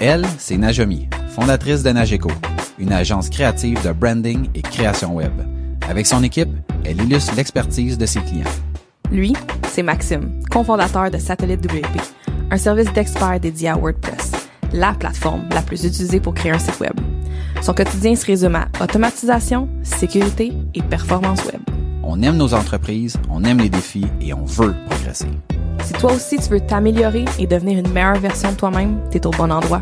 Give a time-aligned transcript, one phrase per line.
[0.00, 2.30] Elle, c'est Najomi, fondatrice de Nageco,
[2.78, 5.32] une agence créative de branding et création web.
[5.88, 6.50] Avec son équipe,
[6.84, 8.44] elle illustre l'expertise de ses clients.
[9.10, 9.32] Lui,
[9.68, 12.00] c'est Maxime, cofondateur de Satellite WP,
[12.52, 14.30] un service d'experts dédié à WordPress,
[14.72, 16.94] la plateforme la plus utilisée pour créer un site web.
[17.60, 21.60] Son quotidien se résume à automatisation, sécurité et performance web.
[22.04, 25.26] On aime nos entreprises, on aime les défis et on veut progresser.
[25.88, 29.30] Si toi aussi tu veux t'améliorer et devenir une meilleure version de toi-même, t'es au
[29.30, 29.80] bon endroit.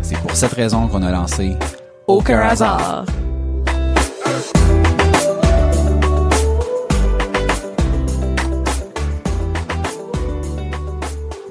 [0.00, 1.52] C'est pour cette raison qu'on a lancé
[2.06, 3.04] Aucun hasard.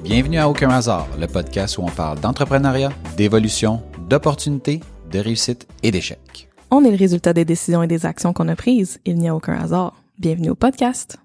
[0.02, 4.80] Bienvenue à Aucun hasard, le podcast où on parle d'entrepreneuriat, d'évolution, d'opportunités,
[5.12, 6.48] de réussite et d'échecs.
[6.72, 8.98] On est le résultat des décisions et des actions qu'on a prises.
[9.04, 9.94] Il n'y a aucun hasard.
[10.18, 11.18] Bienvenue au podcast.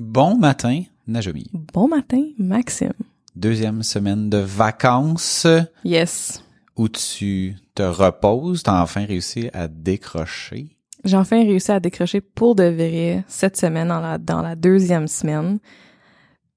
[0.00, 1.46] Bon matin, Najomi.
[1.52, 2.92] Bon matin, Maxime.
[3.36, 5.46] Deuxième semaine de vacances
[5.84, 6.42] Yes.
[6.76, 10.76] où tu te reposes, t'as enfin réussi à décrocher.
[11.04, 15.08] J'ai enfin réussi à décrocher pour de vrai cette semaine dans la, dans la deuxième
[15.08, 15.58] semaine.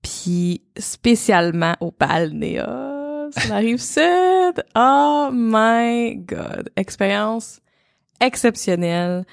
[0.02, 4.64] Puis spécialement au Balnéa, ça arrive sud.
[4.76, 6.70] Oh my god.
[6.76, 7.60] Expérience
[8.20, 9.26] exceptionnelle.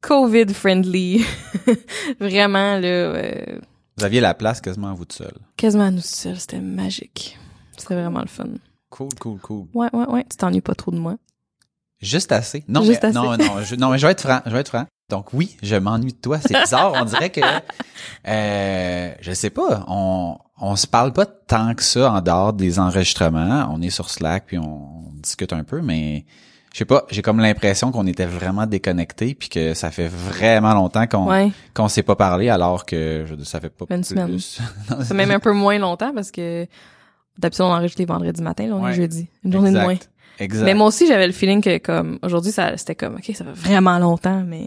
[0.00, 1.24] COVID friendly.
[2.20, 3.58] Vraiment là, euh,
[4.00, 5.32] Vous aviez la place quasiment à vous tout seul.
[5.56, 7.38] quasiment à nous seuls, c'était magique.
[7.76, 8.46] C'était vraiment le fun.
[8.88, 9.66] Cool, cool, cool.
[9.74, 10.24] Ouais, ouais, ouais.
[10.30, 11.16] Tu t'ennuies pas trop de moi.
[12.00, 12.64] Juste assez.
[12.66, 13.14] Non, Juste mais, assez.
[13.14, 14.86] non, non, je, non, mais je vais être franc, je vais être franc.
[15.10, 16.38] Donc oui, je m'ennuie de toi.
[16.40, 16.92] C'est bizarre.
[16.94, 17.40] on dirait que,
[18.26, 22.78] euh, je sais pas, on, on se parle pas tant que ça en dehors des
[22.78, 23.68] enregistrements.
[23.72, 26.24] On est sur Slack puis on, on discute un peu, mais
[26.72, 30.72] je sais pas, j'ai comme l'impression qu'on était vraiment déconnectés puis que ça fait vraiment
[30.74, 31.50] longtemps qu'on Ouais.
[31.74, 34.08] qu'on s'est pas parlé alors que je, ça fait pas Une plus.
[34.08, 34.38] semaine.
[35.02, 36.66] C'est même un peu moins longtemps parce que
[37.38, 38.90] d'habitude on enregistre les vendredis matin, là on Ouais.
[38.92, 39.28] est jeudi.
[39.44, 39.96] Une journée de moins.
[40.38, 40.64] Exact.
[40.64, 43.52] Mais moi aussi j'avais le feeling que comme aujourd'hui ça c'était comme OK, ça fait
[43.52, 44.66] vraiment longtemps mais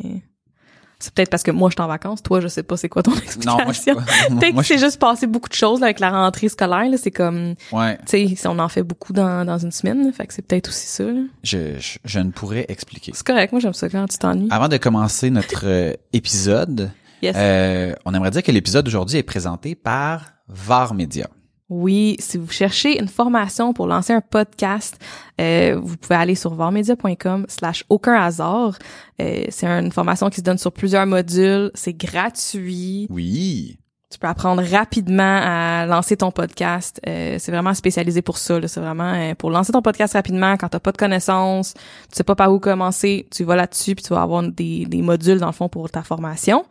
[1.04, 3.04] c'est peut-être parce que moi je suis en vacances, toi je sais pas c'est quoi
[3.04, 3.58] ton explication.
[3.58, 3.82] non, moi je
[4.40, 6.98] Peut-être que je- c'est juste passé beaucoup de choses là, avec la rentrée scolaire là,
[6.98, 10.26] c'est comme ouais, tu sais, on en fait beaucoup dans dans une semaine, là, fait
[10.28, 11.22] que c'est peut-être aussi ça là.
[11.44, 13.12] je, je, je ne pourrais expliquer.
[13.14, 14.48] C'est correct, moi j'aime ça quand tu t'ennuies.
[14.50, 16.92] Avant de commencer notre euh, épisode,
[17.22, 17.36] Yes.
[17.38, 21.28] euh, on aimerait dire que l'épisode d'aujourd'hui est présenté par VAR Media.
[21.76, 24.96] Oui, si vous cherchez une formation pour lancer un podcast,
[25.42, 28.78] euh, vous pouvez aller sur varmedia.com slash aucun hasard.
[29.20, 31.72] Euh, c'est une formation qui se donne sur plusieurs modules.
[31.74, 33.08] C'est gratuit.
[33.10, 33.80] Oui.
[34.12, 37.02] Tu peux apprendre rapidement à lancer ton podcast.
[37.08, 38.60] Euh, c'est vraiment spécialisé pour ça.
[38.60, 38.68] là.
[38.68, 42.24] C'est vraiment euh, pour lancer ton podcast rapidement quand t'as pas de connaissances, tu sais
[42.24, 45.48] pas par où commencer, tu vas là-dessus puis tu vas avoir des, des modules dans
[45.48, 46.66] le fond pour ta formation.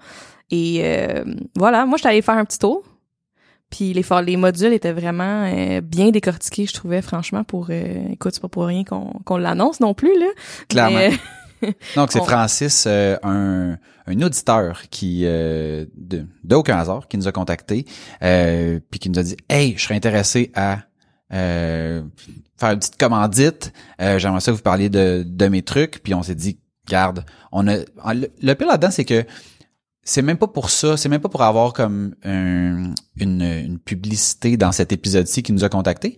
[0.53, 1.25] Et euh,
[1.57, 2.85] voilà, moi je suis allée faire un petit tour.
[3.73, 7.67] Puis les, les modules étaient vraiment euh, bien décortiqués, je trouvais, franchement, pour...
[7.71, 10.27] Euh, écoute, c'est pas pour rien qu'on l'annonce non plus, là.
[10.69, 10.99] Clairement.
[10.99, 11.11] Mais,
[11.97, 17.29] Donc c'est on- Francis, euh, un, un auditeur qui euh, de d'aucun hasard qui nous
[17.29, 17.85] a contacté,
[18.23, 20.79] euh, puis qui nous a dit hey, je serais intéressé à
[21.33, 22.03] euh,
[22.59, 23.73] faire une petite commandite.
[24.01, 26.03] Euh, J'aimerais ça que vous parliez de de mes trucs.
[26.03, 27.77] Puis on s'est dit garde, on a
[28.13, 29.25] le, le pire là-dedans c'est que
[30.05, 34.57] c'est même pas pour ça, c'est même pas pour avoir comme un- une, une publicité
[34.57, 36.17] dans cet épisode-ci qui nous a contacté.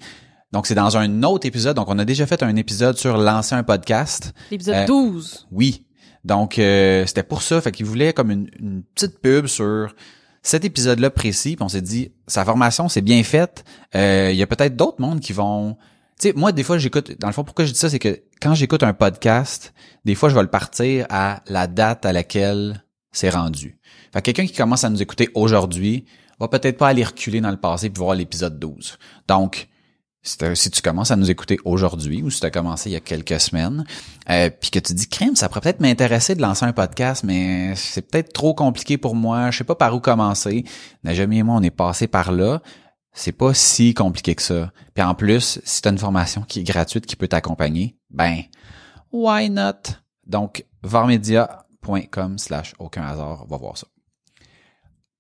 [0.53, 1.77] Donc c'est dans un autre épisode.
[1.77, 4.33] Donc on a déjà fait un épisode sur lancer un podcast.
[4.51, 5.47] L'épisode Euh, 12.
[5.51, 5.85] Oui.
[6.25, 7.61] Donc euh, c'était pour ça.
[7.61, 9.95] Fait qu'il voulait comme une, une petite pub sur
[10.43, 11.57] cet épisode-là précis.
[11.57, 13.65] Puis on s'est dit, sa formation c'est bien faite.
[13.97, 15.77] Euh, Il y a peut-être d'autres mondes qui vont.
[16.21, 17.19] Tu sais, moi des fois j'écoute.
[17.19, 19.75] Dans le fond, pourquoi je dis ça, c'est que quand j'écoute un podcast,
[20.05, 22.84] des fois je vais le partir à la date à laquelle
[23.15, 23.79] c'est rendu.
[24.13, 26.05] Fait que quelqu'un qui commence à nous écouter aujourd'hui
[26.39, 28.99] va peut-être pas aller reculer dans le passé puis voir l'épisode 12.
[29.29, 29.69] Donc
[30.25, 33.01] si, tu commences à nous écouter aujourd'hui ou si tu as commencé il y a
[33.01, 33.85] quelques semaines,
[34.31, 37.75] euh, puis que tu dis crème, ça pourrait peut-être m'intéresser de lancer un podcast, mais
[37.77, 40.65] c'est peut-être trop compliqué pour moi, je sais pas par où commencer.
[41.05, 42.63] Najami et moi, on est passé par là.
[43.13, 44.73] C'est pas si compliqué que ça.
[44.95, 48.43] Puis en plus, si tu as une formation qui est gratuite qui peut t'accompagner, ben
[49.13, 49.93] why not?
[50.27, 50.65] Donc
[51.89, 53.87] on va voir ça.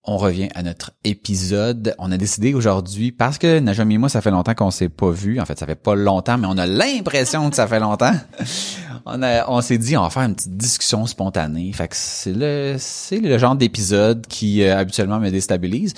[0.06, 1.94] On revient à notre épisode.
[1.98, 5.10] On a décidé aujourd'hui, parce que Najami et moi, ça fait longtemps qu'on s'est pas
[5.10, 5.40] vu.
[5.40, 8.12] En fait, ça fait pas longtemps, mais on a l'impression que ça fait longtemps.
[9.06, 11.70] On, a, on s'est dit, on va faire une petite discussion spontanée.
[11.74, 15.92] Fait c'est le, c'est le genre d'épisode qui euh, habituellement me déstabilise.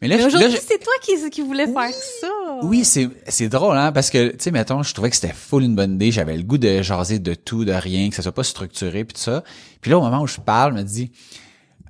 [0.00, 1.90] Mais là, Mais je- aujourd'hui, je- c'est toi qui, qui voulais faire
[2.20, 2.28] ça.
[2.62, 5.64] oui, c'est c'est drôle hein parce que tu sais mettons, je trouvais que c'était full
[5.64, 8.30] une bonne idée, j'avais le goût de jaser de tout, de rien, que ça soit
[8.32, 9.42] pas structuré puis tout ça.
[9.80, 11.10] Puis là au moment où je parle, je me dis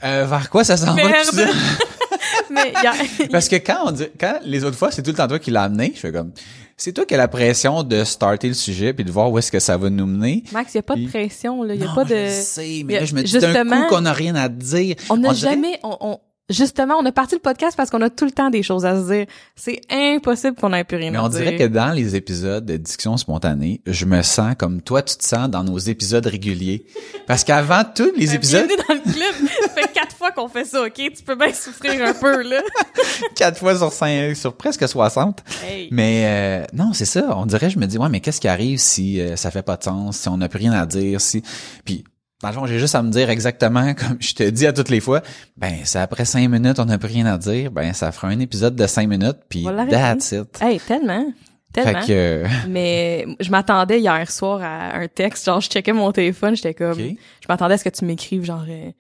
[0.05, 1.46] euh, vers quoi ça s'en va tout ça?
[2.50, 5.16] mais y a- Parce que quand on dit, quand les autres fois, c'est tout le
[5.16, 6.32] temps toi qui l'as amené, je fais comme,
[6.78, 9.50] c'est toi qui as la pression de starter le sujet puis de voir où est-ce
[9.52, 10.44] que ça va nous mener.
[10.52, 12.28] Max, il y a pas de pression là, il y a Non, pas je de
[12.31, 14.96] sais, mais a- là, je me dis d'un coup qu'on n'a rien à dire.
[15.11, 16.19] on n'a jamais on, on-
[16.49, 18.97] justement, on a parti le podcast parce qu'on a tout le temps des choses à
[19.00, 19.27] se dire.
[19.56, 21.41] C'est impossible qu'on ait plus rien Mais à on dire.
[21.41, 25.25] dirait que dans les épisodes de discussion spontanée, je me sens comme toi, tu te
[25.25, 26.85] sens dans nos épisodes réguliers.
[27.27, 29.49] Parce qu'avant tous les épisodes, dans le club.
[29.62, 30.95] ça fait quatre fois qu'on fait ça, ok?
[30.95, 32.61] Tu peux bien souffrir un peu, là.
[33.35, 35.43] quatre fois sur cinq, sur presque 60.
[35.67, 35.89] Hey.
[35.91, 37.37] Mais euh, non, c'est ça.
[37.37, 39.77] On dirait, je me dis, ouais, mais qu'est-ce qui arrive si euh, ça fait pas
[39.77, 41.43] de sens, si on n'a plus rien à dire, si.
[41.85, 42.05] Puis,
[42.43, 44.90] dans le fond, j'ai juste à me dire exactement comme je te dis à toutes
[44.90, 45.23] les fois.
[45.56, 47.70] Ben, c'est après cinq minutes, on n'a plus rien à dire.
[47.70, 50.61] Ben, ça fera un épisode de cinq minutes, puis that's it.
[50.61, 51.32] Hey, tellement.
[51.73, 52.00] Tellement.
[52.00, 56.56] Fait que, Mais je m'attendais hier soir à un texte, genre je checkais mon téléphone,
[56.56, 58.90] j'étais comme je m'attendais à ce que tu m'écrives genre euh,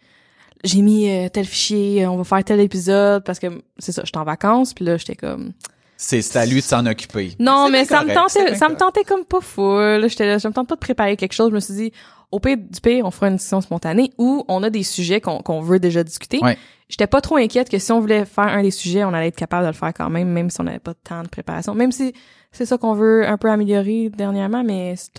[0.64, 3.46] j'ai mis euh, tel fichier, euh, on va faire tel épisode parce que
[3.78, 5.52] c'est ça, j'étais en vacances, puis là j'étais comme
[5.96, 7.36] C'est c'est à lui de s'en occuper.
[7.38, 10.46] non, mais ça me correct, tentait ça me tentait comme pas full, j'étais là, je
[10.46, 11.92] me tente pas de préparer quelque chose, je me suis dit
[12.30, 15.60] au pire du pire, on fera une discussion spontanée où on a des sujets qu'on
[15.60, 16.38] veut déjà discuter.
[16.42, 16.58] Ouais.
[16.88, 19.36] J'étais pas trop inquiète que si on voulait faire un des sujets, on allait être
[19.36, 21.74] capable de le faire quand même, même si on n'avait pas de temps de préparation.
[21.74, 22.14] Même si
[22.50, 25.12] c'est ça qu'on veut un peu améliorer dernièrement, mais c'est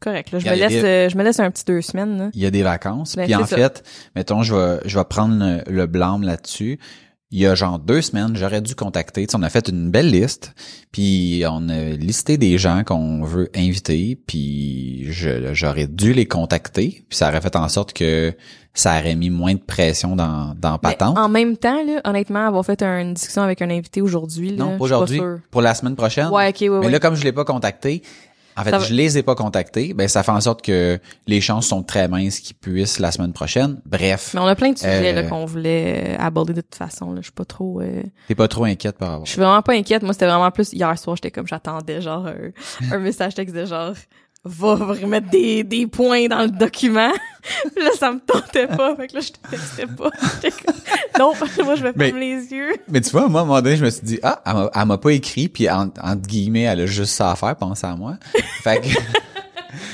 [0.00, 0.32] correct.
[0.32, 0.38] Là.
[0.38, 2.18] Je, me laisse, je me laisse un petit deux semaines.
[2.18, 2.30] Là.
[2.32, 3.16] Il y a des vacances.
[3.16, 3.56] Ben, puis en ça.
[3.56, 3.84] fait,
[4.16, 6.78] mettons, je vais, je vais prendre le, le blâme là-dessus.
[7.32, 9.26] Il y a genre deux semaines, j'aurais dû contacter.
[9.26, 10.54] Tu sais, on a fait une belle liste,
[10.92, 17.16] puis on a listé des gens qu'on veut inviter, puis j'aurais dû les contacter, puis
[17.16, 18.34] ça aurait fait en sorte que
[18.74, 21.18] ça aurait mis moins de pression dans dans patente.
[21.18, 24.70] en même temps, là, honnêtement, avoir fait une discussion avec un invité aujourd'hui, là, non,
[24.70, 25.20] pas suis aujourd'hui,
[25.50, 26.28] pour la semaine prochaine.
[26.28, 26.90] Ouais, ok, ouais, Mais ouais.
[26.90, 28.02] là, comme je l'ai pas contacté,
[28.56, 31.40] en fait, va- je les ai pas contactés, ben ça fait en sorte que les
[31.40, 33.80] chances sont très minces qu'ils puissent la semaine prochaine.
[33.86, 37.10] Bref, Mais on a plein de sujets Euh, là, qu'on voulait aborder de toute façon.
[37.12, 37.16] Là.
[37.18, 37.80] Je suis pas trop.
[37.80, 39.26] euh, t'es pas trop inquiète par rapport.
[39.26, 40.02] Je suis vraiment pas inquiète.
[40.02, 43.64] Moi, c'était vraiment plus hier soir, j'étais comme j'attendais genre un, un message texte de
[43.64, 43.94] genre
[44.44, 47.12] va remettre des, des points dans le document.
[47.76, 48.94] Là, ça me tentait pas.
[48.96, 50.10] Fait que là, je te textais pas.
[51.18, 51.32] Non,
[51.64, 52.72] moi, je vais Mais- fermer les yeux.
[52.88, 54.42] Mais tu vois, moi, à un moment donné, je me suis dit, ah,
[54.74, 57.86] elle m'a, pas écrit, puis en- entre guillemets, elle a juste ça à faire, penser
[57.86, 58.16] à moi.
[58.62, 58.88] Fait que,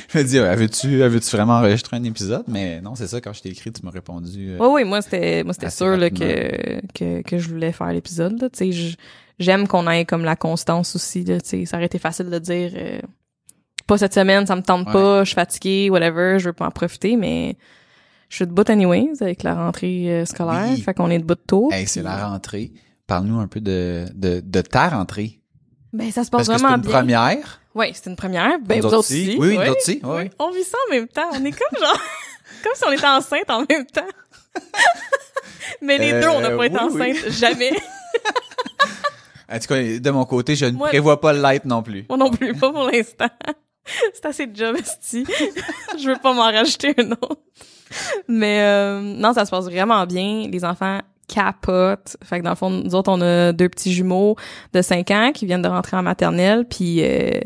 [0.09, 2.45] je me dis, ah, veux-tu, veux-tu vraiment enregistrer un épisode?
[2.49, 4.51] Mais non, c'est ça, quand je t'ai écrit, tu m'as répondu.
[4.53, 7.93] euh, Oui, oui, moi, c'était, moi, c'était sûr, là, que, que, que je voulais faire
[7.93, 8.49] l'épisode, là.
[8.51, 8.97] Tu sais, je-
[9.39, 11.41] j'aime qu'on ait comme la constance aussi, là.
[11.41, 13.01] Tu sais, ça aurait été facile de dire, euh,
[13.89, 14.93] pas cette semaine, ça me tente Ouais.
[14.93, 17.57] pas, je suis fatiguée, whatever, je veux pas en profiter, mais
[18.29, 20.67] je suis debout anyways avec la rentrée euh, scolaire.
[20.71, 20.81] Oui.
[20.81, 21.69] Fait qu'on est debout de tôt.
[21.73, 22.71] Hey, c'est la rentrée.
[23.09, 25.41] Parle-nous un peu de, de, de ta rentrée.
[25.93, 26.91] Ben, ça se Parce passe que c'est vraiment une bien.
[26.99, 27.61] première.
[27.75, 28.59] Ouais, c'est une première.
[28.61, 29.29] Ben, vous aussi.
[29.31, 29.37] aussi.
[29.39, 30.31] Oui, oui, autres aussi, oui, oui.
[30.39, 31.29] On vit ça en même temps.
[31.33, 32.01] On est comme genre,
[32.63, 34.03] comme si on était enceinte en même temps.
[35.83, 37.13] Mais les Euh, deux, on n'a pas été oui, oui.
[37.13, 37.33] enceinte.
[37.33, 37.73] Jamais.
[39.51, 42.05] En tout cas, de mon côté, je ne Moi- prévois pas le light non plus.
[42.11, 43.31] Moi non plus, pas pour l'instant.
[44.15, 44.77] C'est assez de job.
[45.13, 47.39] Je veux pas m'en rajouter un autre.
[48.29, 50.47] Mais euh, non, ça se passe vraiment bien.
[50.51, 52.17] Les enfants capotent.
[52.25, 54.37] Fait que dans le fond, nous autres, on a deux petits jumeaux
[54.73, 57.41] de 5 ans qui viennent de rentrer en maternelle, puis euh,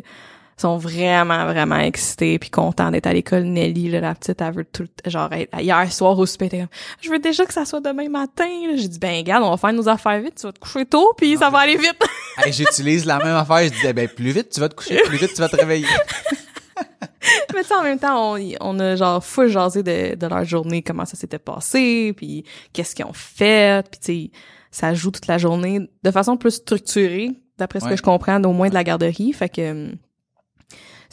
[0.56, 3.44] sont vraiment, vraiment excités puis contents d'être à l'école.
[3.44, 4.86] Nelly, là, la petite, elle veut tout...
[5.06, 6.66] Genre, elle- hier soir au souper, comme,
[7.00, 8.44] je veux déjà que ça soit demain matin.
[8.68, 8.76] là.
[8.76, 10.36] J'ai dit, ben, regarde, on va faire nos affaires vite.
[10.36, 11.98] Tu vas te coucher tôt, puis ça va aller vite.
[12.38, 13.64] Hey, j'utilise la même affaire.
[13.64, 15.86] Je disais, ben, plus vite tu vas te coucher, plus vite tu vas te réveiller.
[17.54, 20.82] Mais tu en même temps, on, on a genre full jasé de, de leur journée,
[20.82, 24.30] comment ça s'était passé, puis qu'est-ce qu'ils ont fait, puis tu sais,
[24.70, 27.90] ça joue toute la journée de façon plus structurée, d'après ce Ouais.
[27.92, 29.32] que je comprends, au moins de la garderie.
[29.34, 29.92] Fait que hum,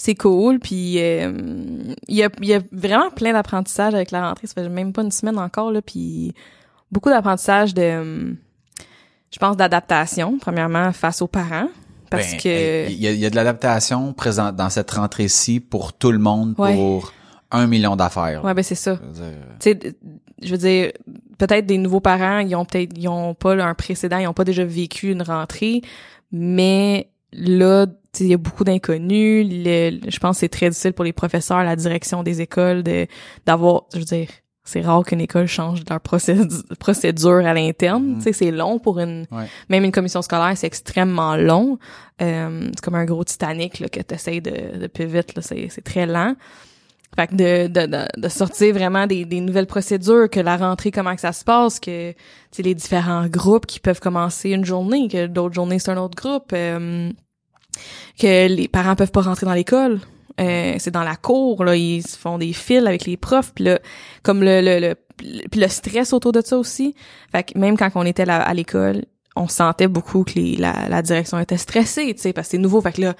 [0.01, 1.29] c'est cool, puis euh,
[2.08, 4.48] il y, a, il y a vraiment plein d'apprentissage avec la rentrée.
[4.48, 6.34] Ça fait même pas une semaine encore, là, puis
[6.89, 8.34] beaucoup d'apprentissage de,
[9.29, 11.68] je pense, d'adaptation, premièrement, face aux parents.
[12.10, 12.89] Parce Ben, que...
[12.89, 16.18] Il y, a, il y a de l'adaptation présente dans cette rentrée-ci pour tout le
[16.18, 16.75] monde, Ouais.
[16.75, 17.12] pour
[17.51, 18.44] un million d'affaires.
[18.46, 18.96] Ouais, ben c'est ça.
[18.96, 19.24] Dire,
[19.60, 19.79] tu sais,
[20.41, 20.91] je veux dire,
[21.38, 24.46] peut-être des nouveaux parents, ils ont peut-être, ils ont pas un précédent, ils ont pas
[24.46, 25.82] déjà vécu une rentrée,
[26.32, 29.48] mais là, tu il y a beaucoup d'inconnus.
[29.50, 33.06] Je pense que c'est très difficile pour les professeurs, la direction des écoles, de
[33.46, 34.28] d'avoir, je veux dire,
[34.64, 38.04] c'est rare qu'une école change leur procédu- procédure à l'interne.
[38.06, 38.16] Mhm.
[38.18, 39.46] Tu sais, c'est long pour une, Ouais.
[39.70, 41.80] même une commission scolaire, c'est extrêmement long.
[42.22, 46.06] Euh, c'est comme un gros Titanic là, que t'essayes de, de plus vite, c'est très
[46.06, 46.36] lent.
[47.16, 50.92] Fait que de, de, de, de sortir vraiment des, des nouvelles procédures, que la rentrée,
[50.92, 52.13] comment que ça se passe, que
[52.60, 56.51] les différents groupes qui peuvent commencer une journée, que d'autres journées c'est un autre groupe,
[56.54, 57.10] euh,
[58.20, 60.00] que les parents peuvent pas rentrer dans l'école.
[60.39, 63.80] euh, c'est dans la cour là, ils font des fils avec les profs, puis là,
[64.24, 64.96] comme le le, le
[65.51, 66.96] puis le stress autour de ça aussi.
[67.32, 69.04] Fait que même quand on était là, à l'école,
[69.36, 72.58] on sentait beaucoup que les, la, la direction était stressée, tu sais, parce que c'est
[72.58, 72.80] nouveau.
[72.82, 73.16] Fait que là,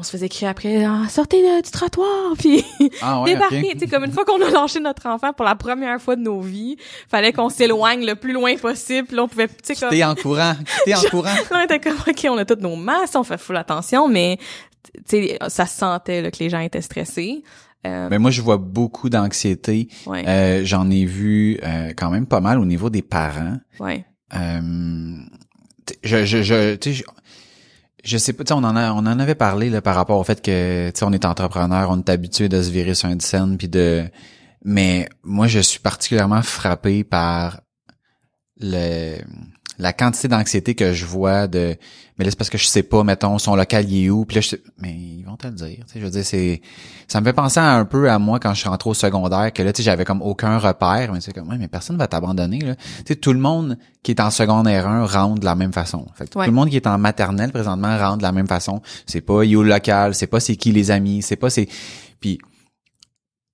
[0.00, 2.64] on se faisait crier après ah, sortez du trottoir puis
[3.02, 3.72] Ah ouais, débarquez ok.
[3.72, 6.22] tu sais comme une fois qu'on a lâché notre enfant pour la première fois de
[6.22, 6.76] nos vies
[7.10, 10.54] fallait qu'on s'éloigne le plus loin possible là on pouvait tu sais comme en courant,
[10.84, 11.24] t'es en courant.
[11.24, 14.38] là, on était comme ok on a toutes nos masques on fait full attention mais
[14.94, 17.42] tu sais ça se sentait là, que les gens étaient stressés
[17.86, 19.86] Euh, Mais moi, je vois beaucoup d'anxiété.
[20.06, 23.56] ouais Euh, J'en ai vu euh, quand même pas mal au niveau des parents.
[23.78, 25.16] ouais Euh,
[26.02, 27.04] je, je, je, tu sais, je,
[28.08, 30.40] je sais pas, on en a, on en avait parlé là par rapport au fait
[30.40, 33.68] que, tu on est entrepreneur, on est habitué de se virer sur une scène, puis
[33.68, 34.08] de,
[34.64, 37.60] mais moi, je suis particulièrement frappé par
[38.60, 39.18] le,
[39.78, 41.76] la quantité d'anxiété que je vois de,
[42.18, 44.36] mais là c'est parce que je sais pas, mettons, son local il est où, puis
[44.36, 46.60] là je sais, mais ils vont te le dire, tu sais, je veux dire, c'est,
[47.06, 49.62] ça me fait penser un peu à moi quand je suis rentré au secondaire, que
[49.62, 52.58] là, tu sais, j'avais comme aucun repère, mais c'est comme, ouais, mais personne va t'abandonner,
[52.60, 52.74] là.
[52.76, 56.06] Tu sais, tout le monde qui est en secondaire 1 rentre de la même façon.
[56.14, 56.44] Fait que Ouais.
[56.46, 58.82] tout le monde qui est en maternelle présentement rentre de la même façon.
[59.06, 61.50] C'est pas il est où le local, c'est pas c'est qui les amis, c'est pas
[61.50, 61.68] c'est,
[62.20, 62.38] puis,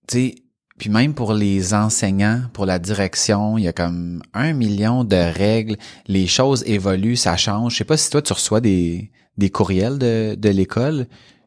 [0.06, 0.35] tu sais,
[0.78, 5.16] puis même pour les enseignants, pour la direction, il y a comme un million de
[5.16, 5.76] règles.
[6.09, 7.73] Les choses évoluent, ça change.
[7.73, 11.07] Je sais pas si toi tu reçois des des courriels de de l'école.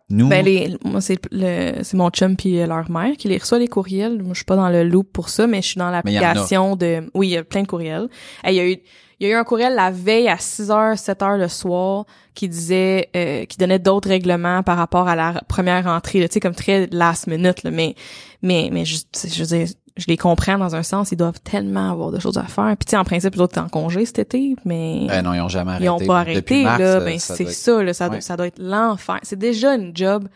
[0.09, 3.59] Nous, Ben les, moi c'est le, c'est mon chum puis leur mère qui les reçoit
[3.59, 4.23] les courriels.
[4.23, 7.09] Moi je suis pas dans le loop pour ça, mais je suis dans l'application de.
[7.13, 8.07] Oui, il y a plein de courriels.
[8.47, 8.77] Il y a eu,
[9.19, 12.05] il y a eu un courriel la veille à 6 h 7 h le soir
[12.35, 16.19] qui disait, euh, qui donnait d'autres règlements par rapport à la première entrée.
[16.27, 17.95] Tu sais comme très last minute là, mais
[18.43, 18.97] mais mais je,
[19.27, 21.11] je veux dire, je les comprends dans un sens.
[21.11, 22.75] Ils doivent tellement avoir de choses à faire.
[22.77, 25.33] Puis tu sais en principe les autres étaient en congé cet été, mais ben non,
[25.33, 25.85] ils ont jamais arrêté.
[25.85, 28.37] ils ont pas arrêté mars, là euh, ben c'est être- ça là ça, doit, ça
[28.37, 30.27] doit être l'enfer c'est déjà une job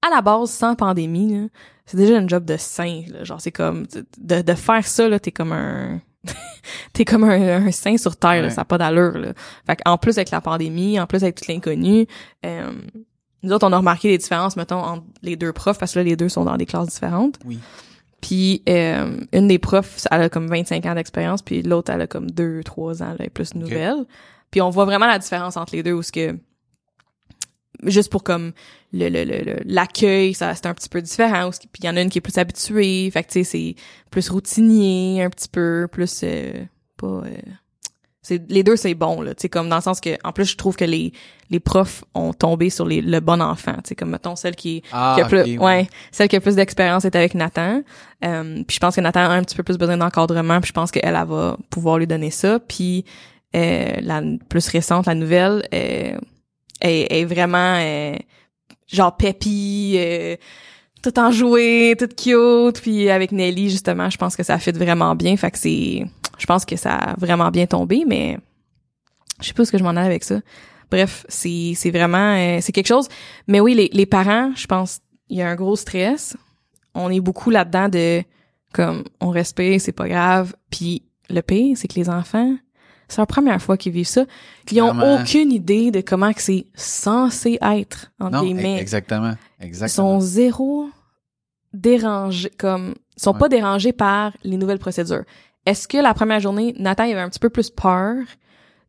[0.00, 1.50] à la base sans pandémie
[1.84, 3.24] c'est déjà une job de saint là.
[3.24, 3.86] genre c'est comme
[4.18, 6.00] de, de faire ça là t'es comme un
[6.92, 9.32] t'es comme un, un saint sur terre là, ça a pas d'allure là
[9.66, 12.06] fait en plus avec la pandémie en plus avec tout l'inconnu
[12.46, 12.72] euh,
[13.42, 16.04] nous autres on a remarqué des différences mettons entre les deux profs parce que là
[16.04, 17.58] les deux sont dans des classes différentes Oui.
[18.20, 22.06] puis euh, une des profs, elle a comme 25 ans d'expérience, puis l'autre, elle a
[22.06, 24.04] comme 2, 3 ans, elle est plus nouvelle.
[24.52, 26.38] Puis on voit vraiment la différence entre les deux, où ce que
[27.84, 28.52] juste pour comme
[28.92, 31.96] le le le le- l'accueil ça c'est un petit peu différent puis il y en
[31.96, 33.74] a une qui est plus habituée fait que tu sais c'est
[34.10, 36.64] plus routinier un petit peu plus euh,
[36.96, 37.30] pas euh,
[38.24, 40.44] c'est les deux c'est bon là tu sais comme dans le sens que en plus
[40.44, 41.12] je trouve que les
[41.50, 44.76] les profs ont tombé sur les le bon enfant tu sais comme mettons celle qui
[44.76, 47.82] est Ah, qui a plus, ouais, celle qui a plus d'expérience est avec Nathan.
[48.24, 50.72] Euh, puis je pense que Nathan a un petit peu plus besoin d'encadrement, puis je
[50.72, 52.58] pense qu'elle elle va pouvoir lui donner ça.
[52.60, 53.04] Puis
[53.54, 56.16] euh, la plus récente, la nouvelle, euh,
[56.82, 58.16] est, vraiment euh,
[58.86, 60.36] genre peppy, euh,
[61.02, 62.80] tout enjoué, tout cute.
[62.80, 65.36] Puis avec Nelly justement, je pense que ça fit vraiment bien.
[65.36, 66.04] Fait que c'est,
[66.38, 68.38] je pense que ça a vraiment bien tombé, mais
[69.40, 70.40] je sais pas où est-ce que je m'en allais avec ça.
[70.90, 73.08] Bref, c'est c'est vraiment euh, c'est quelque chose.
[73.48, 76.36] Mais oui, les les parents, je pense, il y a un gros stress.
[76.94, 78.22] On est beaucoup là-dedans de
[78.72, 80.54] comme on respire, c'est pas grave.
[80.70, 82.56] Puis le pire, c'est que les enfants,
[83.12, 84.24] c'est la première fois qu'ils vivent ça.
[84.70, 85.20] Ils ont Clairement.
[85.20, 88.78] aucune idée de comment que c'est censé être entre Non, guillemets.
[88.80, 90.18] exactement, Ils exactement.
[90.18, 90.88] sont zéro
[91.72, 93.38] dérangés, comme ils sont Ouais.
[93.38, 95.24] pas dérangés par les nouvelles procédures.
[95.66, 98.16] Est-ce que la première journée, Nathan il avait un petit peu plus peur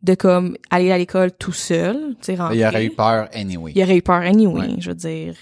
[0.02, 2.58] de comme aller à l'école tout seul, tu sais, rentrer.
[2.58, 3.72] Il aurait eu peur anyway.
[3.76, 4.76] Il aurait eu peur anyway, Ouais.
[4.80, 5.36] je veux dire.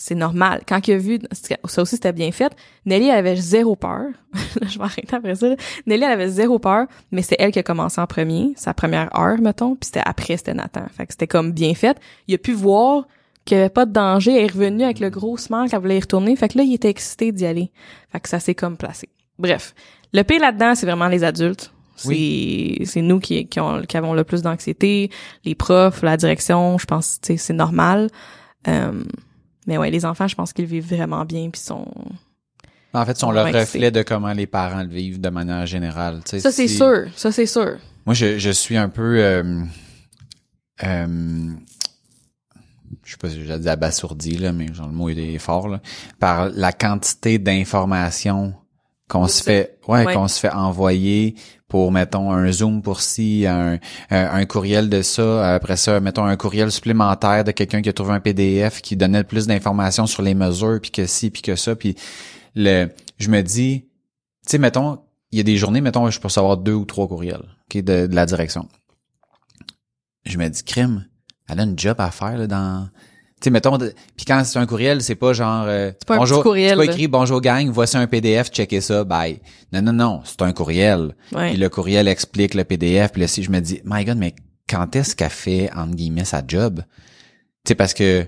[0.00, 0.62] C'est normal.
[0.64, 2.54] Quand il a vu, ça aussi c'était bien fait,
[2.86, 4.06] Nelly elle avait zéro peur.
[4.60, 5.48] Là, je vais arrêter après ça.
[5.48, 5.56] là.
[5.86, 9.10] Nelly elle avait zéro peur, mais c'est elle qui a commencé en premier, sa première
[9.18, 10.86] heure, mettons, puis c'était après, c'était Nathan.
[10.96, 11.98] Fait que c'était comme bien fait.
[12.28, 13.08] Il a pu voir
[13.44, 15.96] qu'il n'y avait pas de danger, elle est revenue avec le gros smile qu'elle voulait
[15.96, 16.36] y retourner.
[16.36, 17.72] Fait que là, il était excité d'y aller.
[18.12, 19.08] Fait que ça s'est comme placé.
[19.36, 19.74] Bref.
[20.12, 21.72] Le pire là-dedans, c'est vraiment les adultes.
[21.96, 25.10] C'est c'est nous qui, qui, ont, qui avons le plus d'anxiété,
[25.44, 28.10] les profs, la direction, je pense c'est normal.
[28.68, 28.92] Euh,
[29.68, 31.86] mais ouais, les enfants, je pense qu'ils vivent vraiment bien puis sont
[32.94, 35.66] En fait, ils sont le Ouais, reflet de comment les parents le vivent de manière
[35.66, 36.22] générale.
[36.24, 37.76] Ça c'est sûr, ça c'est sûr.
[38.06, 39.62] Moi, je, je suis un peu, euh,
[40.82, 41.50] euh,
[43.04, 45.82] je sais pas si j'ai dit abasourdi, là, mais genre le mot est fort, là,
[46.18, 48.54] par la quantité d'informations
[49.08, 50.14] qu'on se fait, ouais, Ouais.
[50.14, 51.34] qu'on se fait envoyer
[51.66, 53.78] pour, mettons, un Zoom pour ci, un,
[54.10, 58.12] un, courriel de ça, après ça, mettons, un courriel supplémentaire de quelqu'un qui a trouvé
[58.12, 61.74] un PDF qui donnait plus d'informations sur les mesures, puis que ci, puis que ça,
[61.76, 61.94] puis
[62.54, 62.88] le,
[63.18, 63.82] je me dis,
[64.46, 64.98] tu sais, mettons,
[65.30, 68.06] il y a des journées, mettons, je peux recevoir deux ou trois courriels, ok, de,
[68.06, 68.66] de la direction.
[70.24, 71.06] Je me dis, crime,
[71.48, 72.88] elle a une job à faire là, dans
[73.40, 76.42] sais mettons puis quand c'est un courriel c'est pas genre euh, pas un bonjour petit
[76.42, 79.40] courriel, c'est pas écrit bonjour gang voici un PDF checkez ça bye.
[79.72, 81.14] Non non non c'est un courriel.
[81.50, 84.34] Puis le courriel explique le PDF puis là si je me dis my god mais
[84.68, 86.82] quand est-ce qu'elle fait entre guillemets sa job?
[87.64, 88.26] Tu sais parce que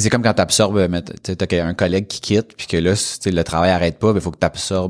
[0.00, 0.34] c'est comme quand
[0.88, 2.94] mais tu sais t'as un collègue qui quitte puis que là
[3.26, 4.38] le travail arrête pas il faut que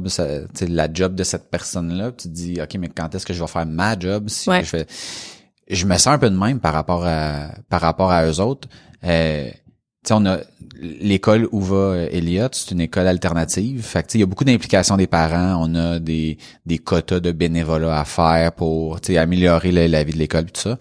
[0.09, 3.27] tu sais la job de cette personne là tu te dis ok mais quand est-ce
[3.27, 4.61] que je vais faire ma job si Ouais.
[4.65, 4.87] je fais
[5.69, 8.69] je me sens un peu de même par rapport à par rapport à eux autres.
[9.05, 9.51] Euh,
[10.11, 10.39] on a
[10.81, 13.83] l'école où va euh, Elliot, c'est une école alternative.
[13.83, 15.57] Fait que il y a beaucoup d'implications des parents.
[15.61, 20.47] On a des des quotas de bénévolat à faire pour améliorer la, vie de l'école
[20.47, 20.79] tout ça.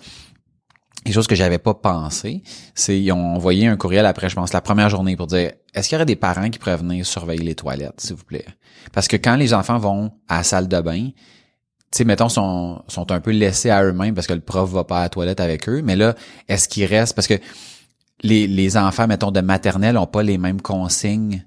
[1.03, 2.43] Quelque chose que j'avais pas pensé,
[2.75, 5.89] c'est ils ont envoyé un courriel après, je pense, la première journée pour dire est-ce
[5.89, 8.45] qu'il y aurait des parents qui pourraient venir surveiller les toilettes, s'il vous plaît?
[8.93, 11.09] Parce que quand les enfants vont à la salle de bain,
[11.97, 14.99] sais, mettons, sont, sont un peu laissés à eux-mêmes parce que le prof va pas
[14.99, 15.81] à la toilette avec eux.
[15.83, 16.15] Mais là,
[16.47, 17.15] est-ce qu'ils restent?
[17.15, 17.35] Parce que
[18.21, 21.45] les, les enfants, mettons, de maternelle ont pas les mêmes consignes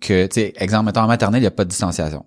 [0.00, 2.24] que, tu sais, exemple, mettons, en maternelle, il n'y a pas de distanciation.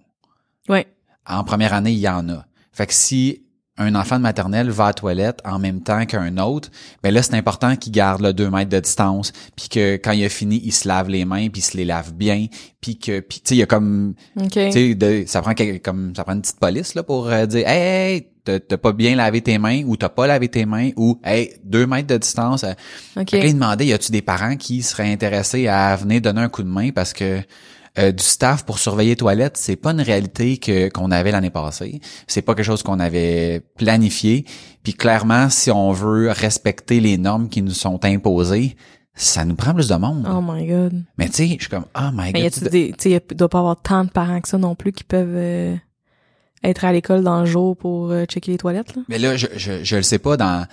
[0.70, 0.88] Ouais.
[1.28, 2.46] En première année, il y en a.
[2.72, 3.45] Fait que si
[3.78, 6.70] un enfant de maternelle va à la toilette en même temps qu'un autre,
[7.04, 10.24] ben là, c'est important qu'il garde le 2 mètres de distance, puis que quand il
[10.24, 12.48] a fini, il se lave les mains, puis il se les lave bien,
[12.80, 14.14] puis que, puis tu sais, il y a comme
[14.50, 15.54] tu sais, ça prend
[15.84, 19.16] comme ça prend une petite police là pour euh, dire hey, hey t'as pas bien
[19.16, 22.64] lavé tes mains ou t'as pas lavé tes mains ou hey deux mètres de distance.
[22.64, 22.74] euh.
[23.20, 23.32] OK.
[23.32, 26.62] Là, il demandait y a-tu des parents qui seraient intéressés à venir donner un coup
[26.62, 27.42] de main parce que
[27.98, 31.50] euh, du staff pour surveiller les toilettes, c'est pas une réalité que qu'on avait l'année
[31.50, 32.02] passée.
[32.28, 34.46] C'est pas quelque chose qu'on avait planifié.
[34.84, 38.76] Puis clairement, si on veut respecter les normes qui nous sont imposées,
[39.14, 40.28] ça nous prend plus de monde.
[40.30, 41.04] Oh my god.
[41.18, 42.70] Mais tu sais, je suis comme oh my Mais y god.
[42.70, 45.06] des, tu sais, il doit pas avoir tant de parents que ça non plus qui
[45.06, 45.76] peuvent euh,
[46.64, 49.04] être à l'école dans le jour pour euh, checker les toilettes, là?
[49.08, 50.66] Mais là, je, je, je le sais pas dans,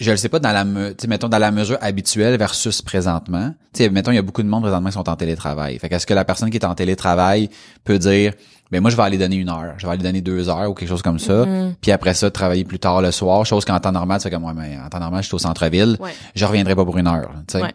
[0.00, 2.82] je, le sais pas dans la, me- tu sais, mettons, dans la mesure habituelle versus
[2.82, 3.54] présentement.
[3.72, 5.78] Tu sais, mettons, il y a beaucoup de monde présentement qui sont en télétravail.
[5.78, 7.48] Fait qu'est-ce que la personne qui est en télétravail
[7.84, 8.32] peut dire,
[8.70, 10.74] ben moi, je vais aller donner une heure, je vais aller donner deux heures ou
[10.74, 11.44] quelque chose comme ça.
[11.46, 11.74] Mhm.
[11.80, 14.54] Puis après ça, travailler plus tard le soir, chose qu'en temps normal, fais comme, ouais,
[14.56, 15.96] mais en temps normal, je suis au centre-ville.
[16.00, 16.10] Ouais.
[16.34, 17.62] Je reviendrai pas pour une heure, tu sais.
[17.62, 17.72] Ouais.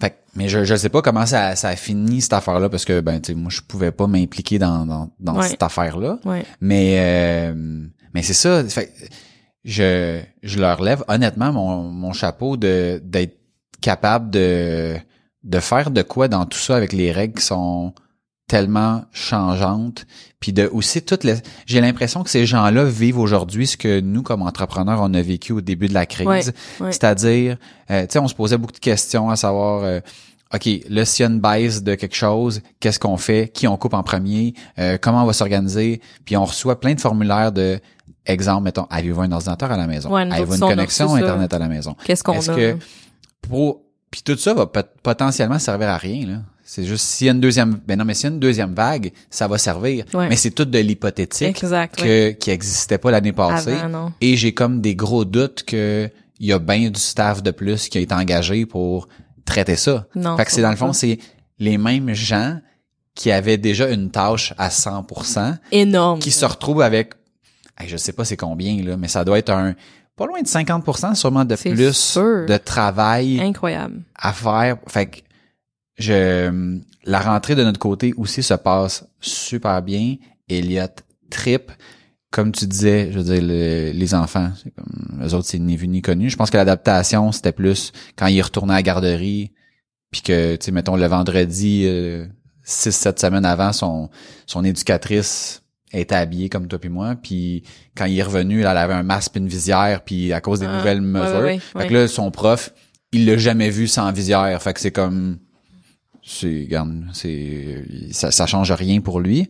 [0.00, 2.68] Fait que- mais je je sais pas comment ça ça a fini cette affaire là
[2.68, 5.48] parce que ben tu sais moi je pouvais pas m'impliquer dans dans, dans Ouais.
[5.48, 6.18] cette affaire là.
[6.24, 6.44] Ouais.
[6.60, 7.54] Mais euh,
[8.12, 8.64] mais c'est ça.
[8.64, 8.92] Fait,
[9.64, 13.38] je je leur lève honnêtement mon mon chapeau de d'être
[13.80, 14.96] capable de
[15.42, 17.92] de faire de quoi dans tout ça avec les règles qui sont
[18.46, 20.06] tellement changeantes
[20.38, 24.22] puis de aussi toutes les j'ai l'impression que ces gens-là vivent aujourd'hui ce que nous
[24.22, 26.44] comme entrepreneurs on a vécu au début de la crise Ouais,
[26.80, 26.92] ouais.
[26.92, 27.56] c'est-à-dire
[27.90, 30.00] euh, tu sais on se posait beaucoup de questions à savoir euh,
[30.54, 33.50] OK, là, s'il y a une baisse de quelque chose, qu'est-ce qu'on fait?
[33.52, 34.54] Qui on coupe en premier?
[34.78, 36.00] Euh, comment on va s'organiser?
[36.24, 37.80] Puis on reçoit plein de formulaires de
[38.26, 40.12] exemple, mettons, avez-vous un ordinateur à la maison?
[40.14, 41.14] Ouais, avez-vous une connexion.
[41.14, 41.96] Internet à la maison?
[42.04, 42.54] Qu'est-ce qu'on Est-ce a?
[42.54, 42.76] que
[43.42, 46.34] pour puis tout ça va pot- potentiellement servir à rien là.
[46.66, 48.72] C'est juste s'il y a une deuxième ben non mais s'il y a une deuxième
[48.74, 50.04] vague, ça va servir.
[50.14, 50.28] Ouais.
[50.28, 53.74] Mais c'est tout de l'hypothétique Exact, que qui existait pas l'année passée.
[53.74, 54.12] Avant.
[54.20, 56.08] Et j'ai comme des gros doutes que
[56.40, 59.08] il y a bien du staff de plus qui a été engagé pour
[59.44, 60.06] traiter ça.
[60.14, 61.18] Non, fait que c'est dans le fond c'est
[61.58, 62.58] les mêmes gens
[63.14, 66.18] qui avaient déjà une tâche à 100% Énorme.
[66.18, 67.14] qui se retrouvent avec
[67.78, 69.74] hey, je sais pas c'est combien là mais ça doit être un
[70.16, 72.46] pas loin de 50% sûrement de plus sûr.
[72.46, 74.02] de travail Incroyable.
[74.16, 74.76] à faire.
[74.88, 75.18] Fait que
[75.98, 80.16] je la rentrée de notre côté aussi se passe super bien.
[80.48, 80.86] Elliot
[81.30, 81.70] trip.
[82.34, 85.76] Comme tu disais, je veux dire, le- les enfants, c'est comme, eux autres, c'est ni
[85.76, 86.28] vu ni connu.
[86.30, 89.52] Je pense que l'adaptation, c'était plus quand il retournait à la garderie,
[90.10, 92.26] puis que, tu sais, mettons, le vendredi, euh,
[92.64, 94.10] six, sept semaines avant, son,
[94.46, 97.62] son éducatrice était habillée comme toi puis moi, puis
[97.96, 100.66] quand il est revenu, elle avait un masque puis une visière, puis à cause des
[100.66, 102.74] Ah, nouvelles ouais, mesures, ouais, ouais, fait que là, son prof,
[103.12, 104.60] il l'a jamais vu sans visière.
[104.60, 105.38] Fait que c'est comme,
[106.24, 109.48] c'est, regarde, c'est, ça, ça change rien pour lui.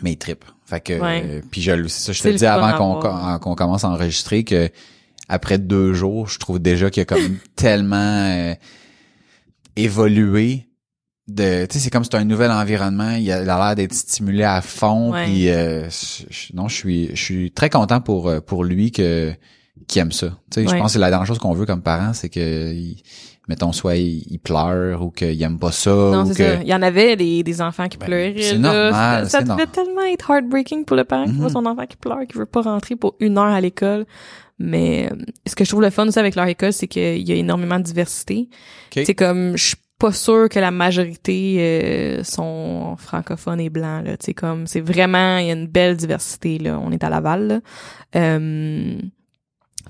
[0.00, 0.46] Mais il trippe.
[0.68, 1.22] Fait que, Ouais.
[1.24, 4.68] euh, puis je, ça, je te dis avant qu'on, commence à enregistrer que
[5.28, 8.54] après deux jours, je trouve déjà qu'il a comme tellement euh,
[9.76, 10.66] évolué
[11.28, 14.62] de tu sais c'est comme c'est un nouvel environnement il a l'air d'être stimulé à
[14.62, 15.24] fond Ouais.
[15.24, 19.34] puis euh, je- non je suis je suis très content pour euh, pour lui que
[19.86, 21.82] qui aime ça tu sais je pense que c'est la dernière chose qu'on veut comme
[21.82, 23.02] parents c'est que il-
[23.48, 26.62] mettons soit il, il pleure ou qu'il aime pas ça Non, c'est que ça.
[26.62, 28.34] Il y en avait des, des enfants qui Ben, pleuraient.
[28.40, 31.52] c'est normal, Ça, ça devait tellement être heartbreaking pour le parent qui voit Mhm.
[31.52, 34.04] son enfant qui pleure, qui veut pas rentrer pour une heure à l'école.
[34.58, 37.32] Mais euh, ce que je trouve le fun aussi avec leur école, c'est qu'il y
[37.32, 38.48] a énormément de diversité.
[38.96, 39.04] Ok.
[39.06, 44.16] C'est comme je suis pas sûre que la majorité euh, sont francophones et blancs là.
[44.20, 46.78] C'est comme c'est vraiment il y a une belle diversité là.
[46.84, 47.46] On est à Laval.
[47.48, 47.60] Là.
[48.16, 48.98] Euh,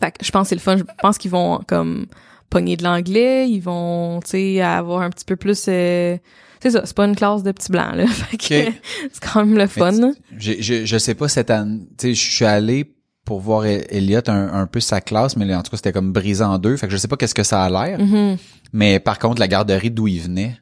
[0.00, 0.76] fait que je pense que c'est le fun.
[0.76, 2.06] Je pense qu'ils vont comme
[2.50, 5.64] pogner de l'anglais, ils vont, tu sais, avoir un petit peu plus...
[5.68, 6.16] euh,
[6.60, 8.06] c'est ça, c'est pas une classe de petits blancs, là.
[8.08, 8.72] Fait que
[9.12, 10.12] c'est quand même le fun.
[10.36, 14.22] Je, je sais pas cette année, tu sais, je suis allé pour voir E- Elliot
[14.28, 16.76] un, un peu sa classe, mais en tout cas, c'était comme brisé en deux.
[16.76, 17.98] Fait que je sais pas qu'est-ce que ça a l'air.
[18.00, 18.38] Mhm.
[18.72, 20.56] Mais par contre, la garderie d'où il venait,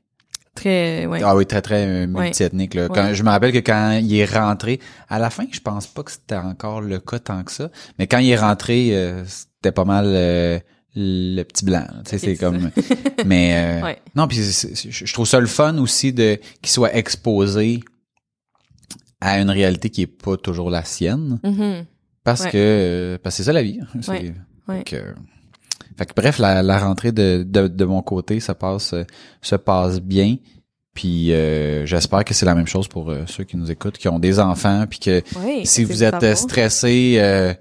[0.55, 1.21] Très, ouais.
[1.23, 2.73] ah oui, très, très euh, multiethnique.
[2.75, 2.89] Là.
[2.89, 3.15] Quand, Ouais.
[3.15, 6.11] Je me rappelle que quand il est rentré, à la fin, je pense pas que
[6.11, 7.69] c'était encore le cas tant que ça,
[7.99, 10.59] mais quand il est rentré, euh, c'était pas mal euh,
[10.97, 11.87] le petit blanc.
[12.05, 12.71] Tu sais, c'est comme...
[13.27, 13.99] mais euh, Ouais.
[14.15, 17.81] non, puis je trouve ça le fun aussi de qu'il soit exposé
[19.21, 21.39] à une réalité qui est pas toujours la sienne.
[21.45, 21.85] Mhm.
[22.25, 22.51] Parce Ouais.
[22.51, 23.81] que euh, parce que c'est ça la vie.
[24.09, 24.35] Ouais.
[24.69, 24.79] Ouais.
[24.79, 25.15] Fait que,
[25.97, 29.05] fait que bref, la, la rentrée de, de, de mon côté se passe euh,
[29.43, 30.37] se passe bien.
[30.93, 34.09] Puis euh, j'espère que c'est la même chose pour euh, ceux qui nous écoutent, qui
[34.09, 35.23] ont des enfants, puis que
[35.65, 37.53] si vous êtes euh, stressé, euh,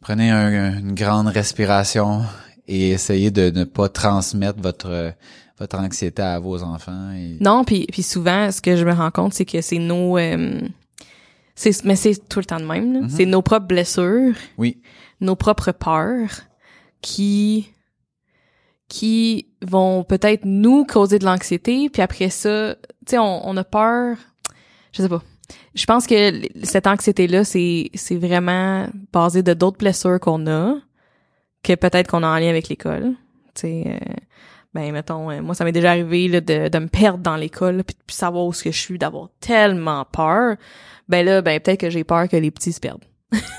[0.00, 2.22] prenez un- une grande respiration
[2.70, 5.12] et essayez de ne pas transmettre votre
[5.58, 7.10] votre anxiété à vos enfants.
[7.12, 7.36] Et...
[7.40, 10.16] Non, puis puis souvent, ce que je me rends compte, c'est que c'est nos...
[10.16, 10.60] euh,
[11.54, 13.02] c'est mais c'est tout le temps de même.
[13.02, 13.08] Mhm.
[13.10, 14.80] C'est nos propres blessures, Oui,
[15.20, 16.30] nos propres peurs
[17.02, 17.68] qui
[18.88, 22.74] qui vont peut-être nous causer de l'anxiété, puis après ça,
[23.06, 24.16] tu sais, on, on a peur,
[24.92, 25.22] je sais pas.
[25.74, 30.76] Je pense que cette anxiété-là, c'est c'est vraiment basé de d'autres blessures qu'on a,
[31.62, 33.14] que peut-être qu'on a en lien avec l'école.
[33.54, 34.14] Tu sais, euh,
[34.74, 37.82] ben mettons, euh, moi ça m'est déjà arrivé là, de, de me perdre dans l'école,
[37.84, 40.56] puis de savoir où ce que je suis, d'avoir tellement peur.
[41.08, 43.04] Ben là, ben peut-être que j'ai peur que les petits se perdent.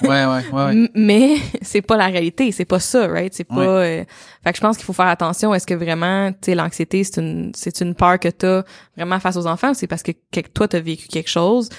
[0.04, 0.44] ouais, ouais, ouais.
[0.54, 0.90] ouais.
[0.96, 3.34] Mais c'est pas la réalité, c'est pas ça, right?
[3.34, 3.62] C'est pas.
[3.62, 4.04] euh,
[4.44, 5.54] fait que je pense qu'il faut faire attention.
[5.54, 8.64] Est-ce que vraiment, tu sais, l'anxiété, c'est une, c'est une peur que t'as
[8.96, 11.70] vraiment face aux enfants, c'est parce que, que toi t'as vécu quelque chose,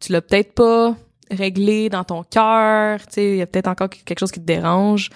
[0.00, 0.94] tu l'as peut-être pas
[1.30, 4.44] réglé dans ton cœur, tu sais, il y a peut-être encore quelque chose qui te
[4.44, 5.08] dérange,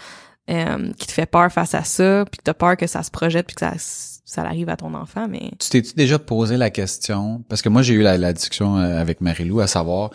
[0.51, 3.11] euh, qui te fait peur face à ça, puis que t'as peur que ça se
[3.11, 3.75] projette, puis que ça,
[4.25, 5.51] ça arrive à ton enfant, mais.
[5.59, 9.01] Tu t'es-tu déjà posé la question, parce que moi j'ai eu la, la discussion euh,
[9.01, 10.11] avec Marie-Lou à savoir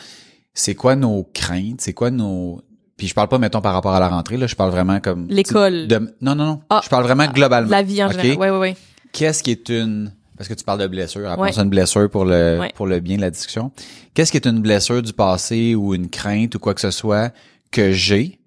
[0.53, 2.61] c'est quoi nos craintes, c'est quoi nos
[2.97, 5.25] puis je parle pas mettons par rapport à la rentrée là, je parle vraiment comme
[5.29, 5.87] L'école.
[5.87, 7.69] de non non non, Ah, je parle vraiment globalement.
[7.71, 8.37] La vie en général.
[8.37, 8.75] Ouais, ouais, ouais.
[9.13, 11.51] Qu'est-ce qui est une parce que tu parles de blessure, appelons Ouais.
[11.53, 12.71] ça une blessure pour le Ouais.
[12.75, 13.71] pour le bien de la discussion.
[14.13, 17.33] Qu'est-ce qui est une blessure du passé ou une crainte ou quoi que ce soit
[17.71, 18.39] que j'ai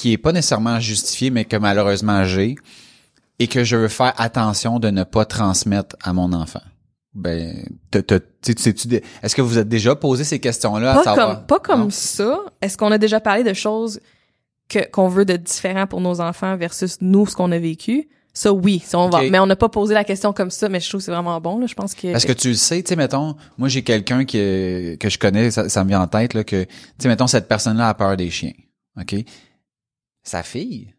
[0.00, 2.54] qui est pas nécessairement justifiée mais que malheureusement j'ai
[3.38, 6.62] et que je veux faire attention de ne pas transmettre à mon enfant.
[7.12, 11.36] Ben, est-ce que vous êtes déjà posé ces questions-là à pas savoir?
[11.36, 11.90] comme pas comme Non?
[11.90, 12.38] ça.
[12.62, 14.00] Est-ce qu'on a déjà parlé de choses
[14.70, 18.08] que qu'on veut de différent pour nos enfants versus nous ce qu'on a vécu?
[18.32, 19.22] Ça oui, ça on va.
[19.28, 21.40] Mais on n'a pas posé la question comme ça, mais je trouve que c'est vraiment
[21.42, 23.82] bon là, je pense que Parce que tu le sais, tu sais, mettons, moi j'ai
[23.82, 24.38] quelqu'un qui
[24.98, 27.48] que je connais, ça, ça me vient en tête là que, tu sais, mettons cette
[27.48, 28.52] personne-là a peur des chiens,
[28.98, 29.16] ok?
[30.22, 30.94] Sa fille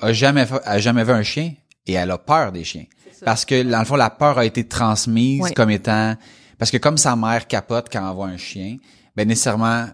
[0.00, 1.52] a jamais a jamais vu un chien
[1.86, 2.84] et elle a peur des chiens
[3.24, 6.14] parce que dans le fond la peur a été transmise comme étant
[6.58, 8.76] parce que comme sa mère capote quand elle voit un chien,
[9.16, 9.86] ben nécessairement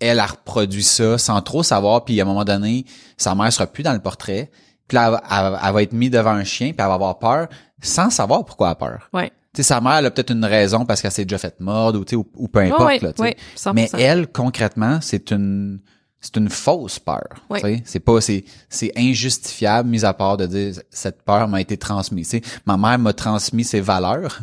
[0.00, 2.84] elle a reproduit ça sans trop savoir puis à un moment donné
[3.18, 4.50] sa mère sera plus dans le portrait
[4.88, 6.86] puis là elle, va- elle va- elle va être mise devant un chien puis elle
[6.86, 7.48] va avoir peur
[7.82, 9.28] sans savoir pourquoi elle a peur Ouais.
[9.54, 12.00] tu sais, sa mère, elle a peut-être une raison parce qu'elle s'est déjà fait mordre
[12.00, 12.86] ou, ou, ou peu importe.
[12.86, 13.22] ouais, là, tu sais.
[13.22, 13.72] ouais, 100%.
[13.74, 15.80] Mais elle, concrètement, c'est une
[16.20, 17.28] c'est une fausse peur.
[17.60, 17.82] sais.
[17.84, 22.28] C'est pas c'est c'est injustifiable, mis à part de dire cette peur m'a été transmise.
[22.28, 24.40] Tu sais, ma mère m'a transmis ses valeurs,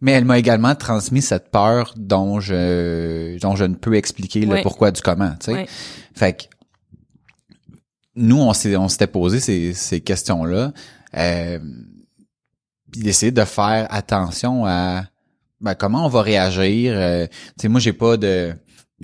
[0.00, 4.62] mais elle m'a également transmis cette peur dont je dont je ne peux expliquer le
[4.62, 5.34] pourquoi du comment.
[5.48, 5.66] Ouais.
[6.14, 6.44] Fait que
[8.14, 10.72] nous, on s'est on s'était posé ces, ces questions-là.
[11.16, 11.58] Euh,
[12.90, 15.04] puis d'essayer de faire attention à
[15.60, 16.92] ben, comment on va réagir.
[16.94, 18.54] Euh, tu sais, moi, j'ai pas de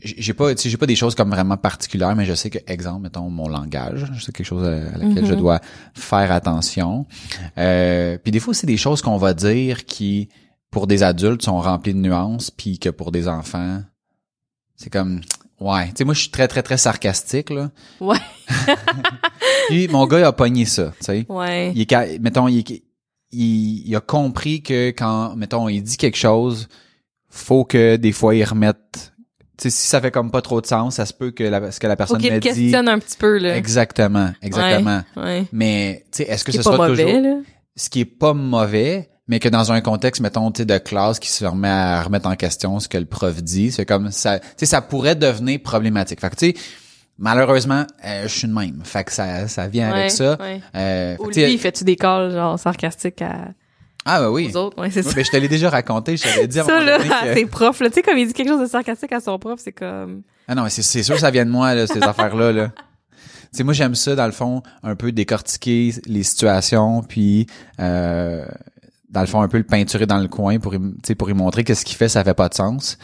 [0.03, 2.59] j'ai pas tu sais, j'ai pas des choses comme vraiment particulières mais je sais que
[2.67, 5.41] exemple mettons mon langage c'est quelque chose à, à laquelle je Mhm.
[5.41, 5.61] dois
[5.95, 7.07] faire attention
[7.59, 10.31] euh, puis des fois c'est des choses qu'on va dire qui
[10.71, 13.83] pour des adultes sont remplies de nuances puis que pour des enfants
[14.77, 15.21] c'est comme
[15.61, 18.17] ouais tu sais moi je suis très très très sarcastique là Ouais.
[19.69, 21.73] puis mon gars il a pogné ça tu sais Ouais.
[21.75, 22.65] il est mettons il,
[23.31, 26.69] il, il a compris que quand mettons il dit quelque chose
[27.29, 29.12] faut que des fois il remette
[29.71, 31.87] si ça fait comme pas trop de sens ça se peut que la, ce que
[31.87, 33.57] la Faut personne qu'il m'a te dit questionne un petit peu là.
[33.57, 35.23] exactement exactement Ouais.
[35.23, 35.45] ouais.
[35.53, 37.37] mais tu sais est-ce que ce pas sera mauvais toujours là.
[37.77, 41.19] ce qui est pas mauvais mais que dans un contexte mettons tu sais de classe
[41.19, 44.39] qui se remet à remettre en question ce que le prof dit c'est comme ça
[44.41, 46.55] tu sais ça pourrait devenir problématique fait que tu sais
[47.19, 50.61] malheureusement euh, je suis de même fait que ça ça vient Ouais, avec ça ouais.
[50.75, 53.49] Euh, fait Ou sais, lui, fais-tu des calls genre sarcastiques à
[54.05, 55.17] ah bah oui aux autres Ouais, c'est Oui, ça.
[55.17, 57.81] ben, je te l'ai déjà raconté, je t'avais dit à ça là, à ses profs
[57.81, 60.23] là, tu sais comme il dit quelque chose de sarcastique à son prof, c'est comme
[60.49, 62.73] Ah non, mais c'est, sûr que ça vient de moi, là, ces affaires-là, là.
[63.53, 67.47] sais, moi j'aime ça dans le fond, un peu décortiquer les situations, puis
[67.81, 68.45] euh,
[69.11, 71.35] dans le fond un peu le peinturer dans le coin pour, tu sais, pour y
[71.35, 72.99] montrer que ce qu'il fait ça fait pas de sens.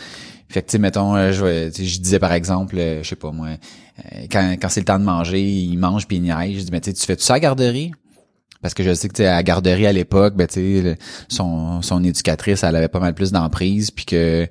[0.49, 3.31] Fait que tu sais, mettons, euh, je, tu disais par exemple, euh, je sais pas
[3.33, 6.61] moi, euh, quand, quand c'est le temps de manger, il mange puis il niaise.
[6.61, 7.93] Je dis mais tu sais, tu ça à la garderie?
[8.61, 10.97] Parce que je sais que tu à la garderie à l'époque, ben tu
[11.29, 14.49] son, son éducatrice, elle avait pas mal plus d'emprise, puis que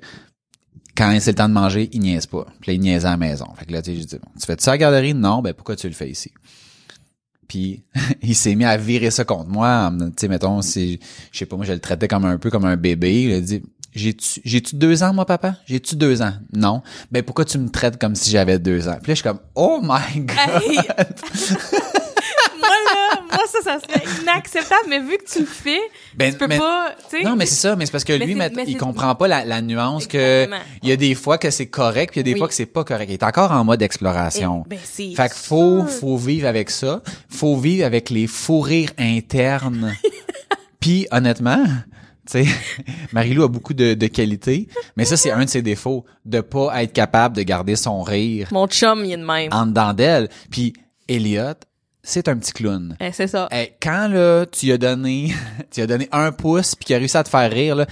[0.96, 2.46] quand c'est le temps de manger, il niaise pas.
[2.60, 3.46] Puis là, il niaisait à la maison.
[3.56, 5.14] Fait que là, tu dis, bon, tu fais ça à la garderie?
[5.14, 6.32] Non, ben pourquoi tu le fais ici?
[7.46, 7.84] Puis
[8.22, 9.92] il s'est mis à virer ça contre moi.
[9.98, 10.98] Tu sais, mettons, si,
[11.30, 13.22] je sais pas, moi, je le traitais comme un peu comme un bébé.
[13.22, 13.62] Il a dit,
[13.94, 15.56] j'ai-tu, j'ai-tu deux ans, moi, papa?
[15.66, 16.32] J'ai-tu deux ans?
[16.52, 16.82] Non.
[17.12, 18.98] Ben pourquoi tu me traites comme si j'avais deux ans?
[19.00, 20.62] Puis là, je suis comme, oh my god!
[20.62, 20.78] Hey!
[23.30, 25.80] moi ça, ça serait inacceptable, mais vu que tu le fais,
[26.16, 27.24] Ben, tu peux mais- pas, tu sais.
[27.24, 29.44] Non, mais c'est ça, mais c'est parce que Mais lui, mais il comprend pas la,
[29.44, 30.70] la nuance que Exactement.
[30.82, 32.38] il y a des fois que c'est correct, puis il y a des Oui.
[32.38, 33.08] fois que c'est pas correct.
[33.10, 34.64] Il est encore en mode exploration.
[34.66, 37.02] Eh, ben, fait que faut, faut vivre avec ça.
[37.28, 39.94] Faut vivre avec les fous rires internes.
[40.80, 41.64] puis honnêtement,
[42.30, 42.46] tu sais,
[43.12, 46.82] Marilou a beaucoup de, de qualités, mais ça, c'est un de ses défauts, de pas
[46.82, 49.48] être capable de garder son rire Mon chum, il est de même.
[49.52, 50.28] en dedans d'elle.
[50.50, 50.72] Puis
[51.08, 51.54] Elliot,
[52.08, 52.96] c'est un petit clown.
[53.00, 53.48] Eh, c'est ça.
[53.50, 55.32] Hey, quand là tu as donné
[55.70, 57.86] tu as donné un pouce puis qu'il a réussi à te faire rire là,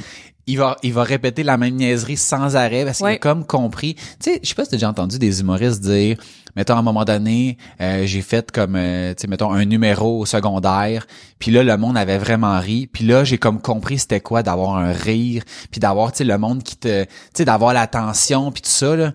[0.47, 3.15] il va il va répéter la même niaiserie sans arrêt parce qu'il Ouais.
[3.15, 3.95] a comme compris.
[3.95, 6.17] Tu sais, je sais pas si t'as déjà entendu des humoristes dire
[6.55, 10.21] mettons à un moment donné, euh, j'ai fait comme euh, tu sais mettons un numéro
[10.21, 11.07] au secondaire,
[11.39, 14.77] puis là le monde avait vraiment ri, puis là j'ai comme compris c'était quoi d'avoir
[14.79, 18.63] un rire, puis d'avoir tu sais le monde qui te tu sais d'avoir l'attention puis
[18.63, 19.13] tout ça là.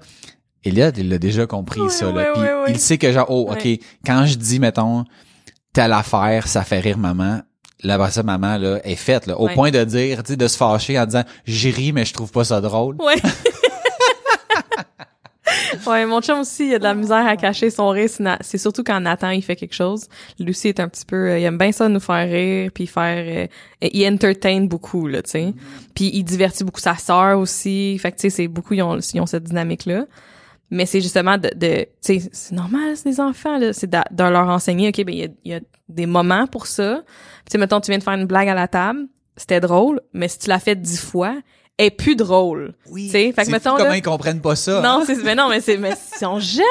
[0.63, 2.33] Elliot, il l'a déjà compris Ouais, ça là,
[2.65, 3.67] puis il sait que genre oh OK,
[4.05, 5.05] quand je dis mettons
[5.73, 7.41] telle affaire, ça fait rire maman.
[7.83, 9.39] Là, ben, ça, maman, là, est faite, là.
[9.39, 12.13] Au point de dire, tu sais, de se fâcher en disant, j'ai ri, mais je
[12.13, 12.95] trouve pas ça drôle.
[12.99, 13.15] Ouais.
[15.87, 18.07] ouais, mon chum aussi, il a de la misère à cacher son rire.
[18.41, 20.05] C'est surtout quand Nathan, il fait quelque chose.
[20.37, 21.31] Lucie est un petit peu...
[21.31, 23.47] euh, il aime bien ça nous faire rire, puis faire...
[23.81, 25.53] euh, il entertain beaucoup, là, tu sais.
[25.95, 27.97] Puis il divertit beaucoup sa sœur aussi.
[27.97, 28.75] Fait que, tu sais, c'est beaucoup...
[28.75, 30.05] Ils ont, ils ont cette dynamique-là.
[30.71, 31.49] Mais c'est justement de...
[31.55, 33.73] de tu sais, c'est normal, c'est des enfants, là.
[33.73, 36.65] C'est de, de leur enseigner, OK, ben il y a, y a des moments pour
[36.65, 37.03] ça.
[37.45, 39.07] Tu sais, mettons, tu viens de faire une blague à la table.
[39.35, 41.35] C'était drôle, mais si tu l'as fait dix fois,
[41.77, 42.75] est plus drôle.
[42.89, 43.05] Oui.
[43.05, 44.81] Tu sais, fait que mettons, comment là- ils comprennent pas ça.
[44.81, 46.63] Non, c'est mais non, mais c'est mais ils sont jeunes.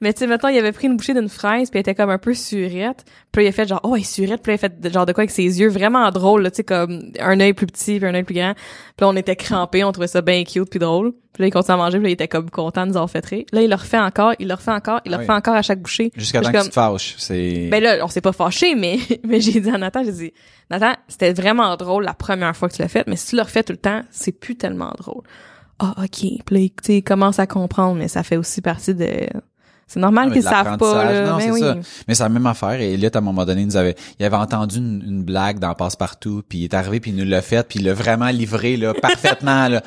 [0.00, 2.10] Mais tu sais mettons, il avait pris une bouchée d'une fraise puis elle était comme
[2.10, 3.04] un peu surette.
[3.30, 5.12] Puis il a fait genre oh, elle est surette, puis il a fait genre de
[5.12, 8.14] quoi avec ses yeux vraiment drôle tu sais comme un œil plus petit puis un
[8.14, 8.54] œil plus grand.
[8.54, 11.12] Puis là, on était crampés, on trouvait ça bien cute puis drôle.
[11.34, 13.10] Puis là, il continue à manger, puis là, il était comme content de nous avoir
[13.10, 13.44] fait rire.
[13.52, 15.36] Là, il le refait encore, il le refait encore, il le refait oui.
[15.36, 16.12] encore à chaque bouchée.
[16.16, 17.16] Jusqu'à temps que tu te fâches.
[17.18, 17.68] C'est...
[17.70, 20.32] ben là, on s'est pas fâché, mais, mais j'ai dit à Nathan, j'ai dit,
[20.70, 23.42] Nathan, c'était vraiment drôle la première fois que tu l'as fait, mais si tu le
[23.42, 25.22] refais tout le temps, c'est plus tellement drôle.
[25.80, 26.08] Ah, ok.
[26.18, 29.08] Puis là, il- il commence à comprendre, mais ça fait aussi partie de...
[29.88, 31.26] C'est normal Ah, qu'ils savent pas, là.
[31.30, 31.60] Non, mais c'est oui.
[31.60, 31.76] ça.
[32.08, 32.80] Mais c'est la même affaire.
[32.80, 35.58] Et Elliot, à un moment donné, il nous avait, il avait entendu une, une blague
[35.58, 38.28] dans Passe-Partout, puis il est arrivé, puis il nous l'a fait, puis il l'a vraiment
[38.28, 39.82] livré, là, parfaitement, là.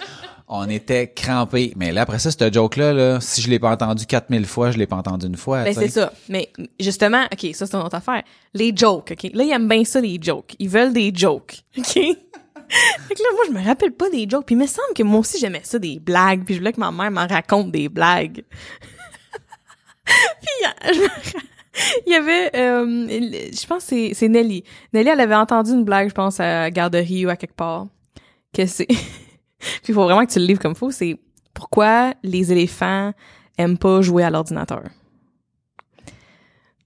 [0.50, 1.74] On était crampés.
[1.76, 4.78] Mais là, après ça, ce joke-là, là, si je l'ai pas entendu 4000 fois, je
[4.78, 5.64] l'ai pas entendu une fois.
[5.64, 6.14] Ben, c'est ça.
[6.30, 8.24] Mais justement, OK, ça, c'est une autre affaire.
[8.54, 9.32] Les jokes, OK?
[9.34, 10.56] Là, ils aiment bien ça, les jokes.
[10.60, 11.94] Ils veulent des jokes, OK?
[11.94, 14.46] fait que là, moi, je me rappelle pas des jokes.
[14.46, 16.46] Puis il me semble que moi aussi, j'aimais ça, des blagues.
[16.46, 18.44] Puis je voulais que ma mère m'en raconte des blagues.
[20.06, 21.08] puis je me
[22.06, 24.64] il y avait, euh, je pense que c'est, c'est Nelly.
[24.94, 27.88] Nelly, elle avait entendu une blague, je pense, à la garderie ou à quelque part.
[28.54, 28.88] Que c'est...
[29.60, 30.92] puis il faut vraiment que tu le livres comme faut.
[30.92, 31.20] C'est
[31.54, 33.14] pourquoi les éléphants
[33.58, 34.84] aiment pas jouer à l'ordinateur?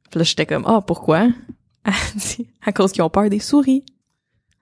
[0.09, 1.29] Puis là, j'étais comme, ah, pourquoi?
[1.85, 3.83] Elle dit, à cause qu'ils ont peur des souris.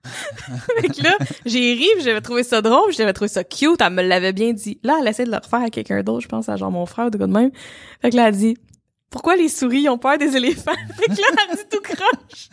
[0.80, 4.02] fait que là, j'ai ri, j'avais trouvé ça drôle, j'avais trouvé ça cute, elle me
[4.02, 4.80] l'avait bien dit.
[4.82, 7.08] Là, elle essaie de le refaire à quelqu'un d'autre, je pense à genre mon frère
[7.08, 7.50] ou de quoi de même.
[8.00, 8.56] Fait que là, elle dit,
[9.10, 10.72] pourquoi les souris ont peur des éléphants?
[10.96, 12.48] fait que là, elle dit tout croche.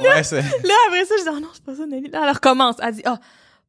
[0.00, 0.42] Ouais, c'est...
[0.42, 2.10] Là, après ça, je dis, oh non, c'est pas ça, Nelly.
[2.10, 2.76] Là, elle recommence.
[2.82, 3.18] Elle dit, ah,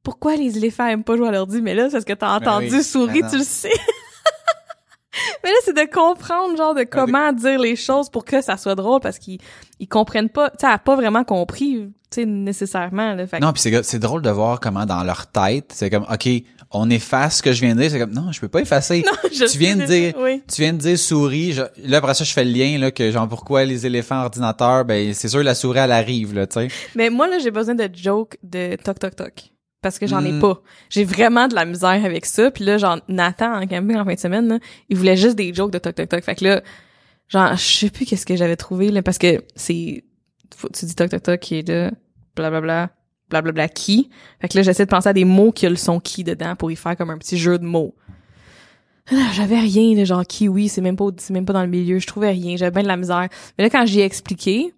[0.09, 1.61] pourquoi les éléphants aiment pas jouer à l'ordi?
[1.61, 2.83] Mais là, c'est parce que t'as Ben entendu oui.
[2.83, 3.29] souris, Ben non.
[3.31, 3.69] tu le sais.
[5.43, 8.75] Mais là, c'est de comprendre, genre, de comment dire les choses pour que ça soit
[8.75, 9.39] drôle, parce qu'ils
[9.79, 13.27] ils comprennent pas, tu sais, elle a pas vraiment compris, tu sais, nécessairement, là.
[13.27, 16.29] Fait Non, puis c'est, drôle de voir comment dans leur tête, c'est comme, OK,
[16.71, 17.91] on efface ce que je viens de dire.
[17.91, 19.03] C'est comme, non, je peux pas effacer.
[19.33, 20.41] je tu viens de dire, oui.
[20.47, 21.53] tu viens de dire souris.
[21.53, 24.85] je- là, après ça, je fais le lien, là, que genre, pourquoi les éléphants ordinateurs,
[24.85, 26.67] ben, c'est sûr, la souris, elle arrive, là, tu sais.
[26.95, 29.33] Mais moi, là, j'ai besoin de jokes de toc toc toc.
[29.81, 30.39] Parce que j'en ai Mm.
[30.41, 30.61] pas.
[30.89, 32.51] J'ai vraiment de la misère avec ça.
[32.51, 35.53] Puis là, genre, Nathan, en camping en fin de semaine, là, il voulait juste des
[35.53, 36.23] jokes de toc toc toc.
[36.23, 36.61] Fait que là,
[37.29, 40.03] genre, je sais plus qu'est-ce que j'avais trouvé, là, parce que c'est,
[40.73, 41.91] tu dis toc toc toc qui est là,
[42.35, 42.89] blablabla,
[43.29, 44.09] blablabla qui.
[44.41, 46.55] Fait que là, j'essaie de penser à des mots qui ont le son qui dedans
[46.57, 47.95] pour y faire comme un petit jeu de mots.
[49.33, 51.97] J'avais rien, là, genre kiwi, c'est même pas, c'est même pas dans le milieu.
[51.97, 53.27] Je trouvais rien, j'avais bien de la misère.
[53.57, 54.71] Mais là, quand j'y ai expliqué,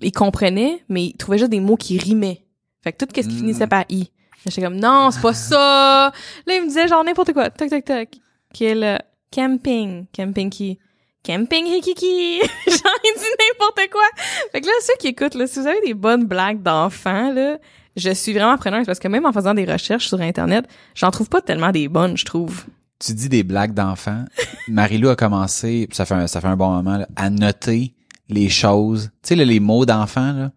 [0.00, 2.44] il comprenait, mais il trouvait juste des mots qui rimaient.
[2.82, 3.38] Fait que tout ce qui Mm.
[3.38, 4.10] finissait par i.
[4.46, 6.12] J'étais comme non, c'est pas ça.
[6.46, 7.50] Là, il me disait genre n'importe quoi.
[7.50, 8.16] Tac tac tac.
[8.54, 8.96] Quel euh,
[9.30, 10.78] camping, camping qui
[11.26, 12.38] Camping Rikiki!
[12.68, 14.04] Genre, il dit n'importe quoi!
[14.52, 17.58] Fait que là, ceux qui écoutent, là, si vous avez des bonnes blagues d'enfants, là,
[17.96, 21.28] je suis vraiment preneuse parce que même en faisant des recherches sur Internet, j'en trouve
[21.28, 22.64] pas tellement des bonnes, je trouve.
[23.00, 24.24] Tu dis des blagues d'enfants.
[24.68, 27.92] Marilou a commencé, ça fait un, ça fait un bon moment, là, à noter
[28.28, 29.10] les choses.
[29.22, 30.52] Tu sais, là, les mots d'enfants, là.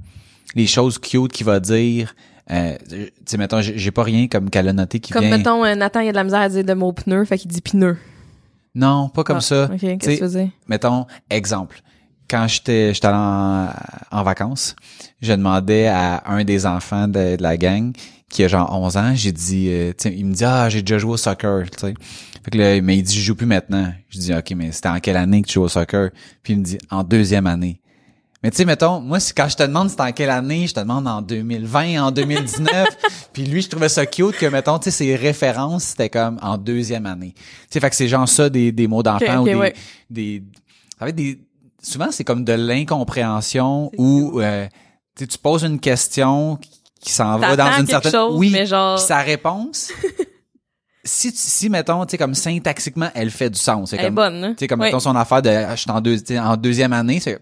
[0.54, 2.14] Les choses cute qu'il va dire.
[2.52, 5.38] Euh, tu sais, mettons, j'ai pas rien comme qu'elle a noté qui Comme, vient.
[5.38, 7.52] mettons, euh, Nathan, il a de la misère à dire le mot pneu, fait qu'il
[7.52, 7.98] dit pneu.
[8.76, 9.66] Non, pas comme Ah, ça.
[9.72, 10.50] OK, qu'est-ce que tu faisais?
[10.68, 11.82] mettons, exemple.
[12.30, 13.70] Quand j'étais j'étais allé en,
[14.12, 14.76] en vacances,
[15.22, 17.92] je demandais à un des enfants de, de la gang
[18.30, 20.82] qui a genre 11 ans, j'ai dit euh, tu sais, il me dit ah, j'ai
[20.84, 21.94] déjà joué au soccer, tu sais.
[22.44, 23.92] Fait que là, mais il dit je joue plus maintenant.
[24.10, 26.10] Je dis OK, mais c'était en quelle année que tu joues au soccer?
[26.44, 27.82] Puis il me dit en deuxième année.
[28.42, 30.74] Mais tu sais mettons, moi c'est quand je te demande c'était en quelle année, je
[30.74, 32.88] te demande en 2020, en 2019.
[33.34, 36.58] puis lui, je trouvais ça cute que mettons, tu sais ses références, c'était comme en
[36.58, 37.34] deuxième année.
[37.36, 39.74] Tu sais fait que c'est genre ça des, des mots d'enfant ou des, ouais.
[40.10, 40.44] des
[40.98, 41.40] ça va être des
[41.82, 44.68] souvent c'est comme de l'incompréhension ou euh,
[45.18, 46.72] tu poses une question qui-
[47.02, 49.90] qui s'en va dans une certaine chose, oui mais genre- puis sa réponse
[51.06, 54.50] si si mettons tu sais comme syntaxiquement elle fait du sens c'est comme bonne, hein?
[54.52, 54.88] tu sais comme Oui.
[54.88, 57.40] mettons son affaire de je suis en, deux, tu sais, en deuxième année c'est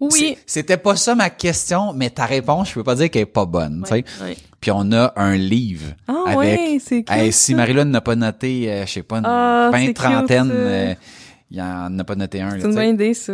[0.00, 0.36] Oui.
[0.46, 3.46] c'était pas ça ma question mais ta réponse je peux pas dire qu'elle est pas
[3.46, 4.36] bonne tu sais Ouais.
[4.60, 7.16] puis on a un livre Ah avec ouais, c'est cool.
[7.16, 10.94] Hey, si Marilyn n'a pas noté euh, je sais pas une Ah, vingt trentaine euh,
[11.50, 13.32] il en a pas noté un C'est une bonne idée, ça.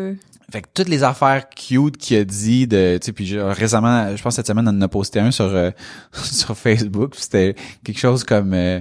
[0.53, 4.20] Fait que toutes les affaires cute qu'il a dit de tu sais puis récemment je
[4.23, 5.70] pense cette semaine on en a posté un sur euh,
[6.12, 8.81] sur Facebook c'était quelque chose comme euh,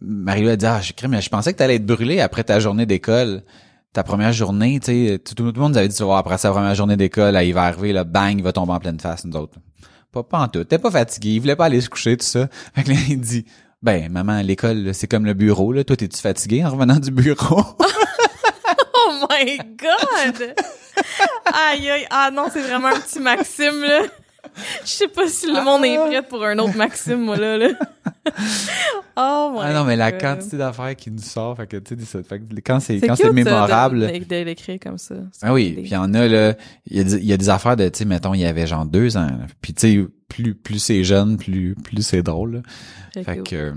[0.00, 2.86] Marie a dit ah je mais je pensais que t'allais être brûlé après ta journée
[2.86, 3.42] d'école
[3.94, 6.74] ta première journée tu sais tout, le monde nous avait dit tu après sa première
[6.74, 9.36] journée d'école là, il va arriver là bang il va tomber en pleine face nous
[9.38, 9.58] autres.
[10.12, 10.64] Pas pas en tout.
[10.64, 12.48] T'es pas fatigué il voulait pas aller se coucher tout ça.
[12.74, 13.46] Fait que là il dit
[13.82, 15.84] ben maman l'école là, c'est comme le bureau là.
[15.84, 17.62] Toi t'es-tu fatigué en revenant du bureau?
[19.06, 20.54] Oh my god!
[21.52, 24.02] aïe aïe, ah non, c'est vraiment un petit Maxime, là.
[24.84, 27.68] Je sais pas si le monde est prêt pour un autre Maxime, moi, là, là.
[29.16, 30.20] Oh my Ah non, mais la God.
[30.20, 33.14] quantité d'affaires qui nous sort, fait que tu sais, ça fait que quand c'est quand
[33.14, 34.00] c'est mémorable.
[34.00, 35.14] De, de, de l'écrire comme ça.
[35.42, 36.54] Ah oui, puis il y en a là,
[36.90, 38.44] il y a, des- il y a des affaires de tu sais mettons il y
[38.44, 39.28] avait genre deux ans.
[39.60, 42.62] Puis tu sais plus plus c'est jeune, plus plus c'est drôle.
[43.14, 43.22] là.
[43.22, 43.72] Fait que euh,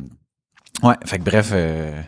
[0.82, 2.02] ouais, fait que bref euh,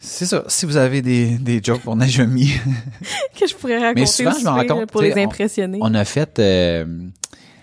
[0.00, 0.44] c'est ça.
[0.46, 2.52] Si vous avez des des jokes pour Najami,
[3.40, 5.78] que je pourrais raconter Mais souvent, au je me rends compte, pour les on- impressionner.
[5.82, 6.84] on a fait euh,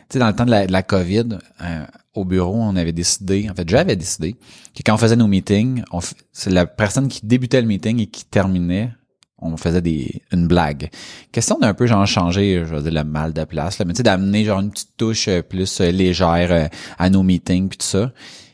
[0.09, 3.67] sais dans le temps de la, Covid euh, au bureau, on avait décidé, en fait,
[3.67, 5.83] j'avais décidé que quand on faisait nos meetings,
[6.31, 8.91] c'est la personne qui débutait le meeting et qui terminait,
[9.39, 10.89] on faisait des une blague.
[11.31, 13.97] Question d'un peu genre changer, je veux dire le mal de place, là, mais tu
[13.97, 17.85] sais d'amener genre une petite touche euh, plus euh, légère à nos meetings puis tout
[17.85, 18.11] ça.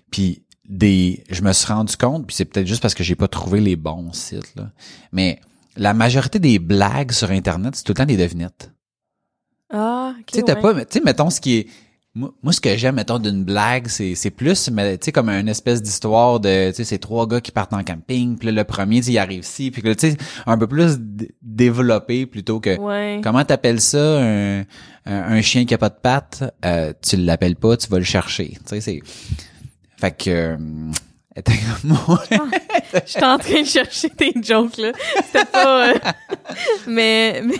[0.09, 3.27] Puis des je me suis rendu compte, puis c'est peut-être juste parce que j'ai pas
[3.27, 4.71] trouvé les bons sites là,
[5.11, 5.39] mais
[5.77, 8.71] la majorité des blagues sur internet, c'est tout le temps des devinettes.
[9.71, 10.61] Ah, ok, Tu sais, t'as ouais.
[10.61, 11.67] pas, tu sais, mettons, ce qui est,
[12.13, 15.29] moi, moi, ce que j'aime, mettons, d'une blague, c'est, c'est plus, mais, tu sais, comme
[15.29, 18.51] une espèce d'histoire de, tu sais, c'est trois gars qui partent en camping, puis là,
[18.51, 20.97] le premier, tu sais, il arrive ici, puis que, tu sais, un peu plus
[21.41, 23.21] développé plutôt que, Ouais.
[23.23, 24.65] comment t'appelles ça, un, un,
[25.05, 28.49] un chien qui a pas de pattes, euh, tu l'appelles pas, tu vas le chercher,
[28.49, 29.01] tu sais, c'est,
[29.97, 30.57] fait que, euh,
[31.35, 32.21] était comme moi.
[33.05, 34.91] J'étais en train de chercher tes jokes, là.
[35.25, 35.91] C'était pas...
[35.91, 35.93] euh,
[36.87, 37.41] mais...
[37.45, 37.55] Mais...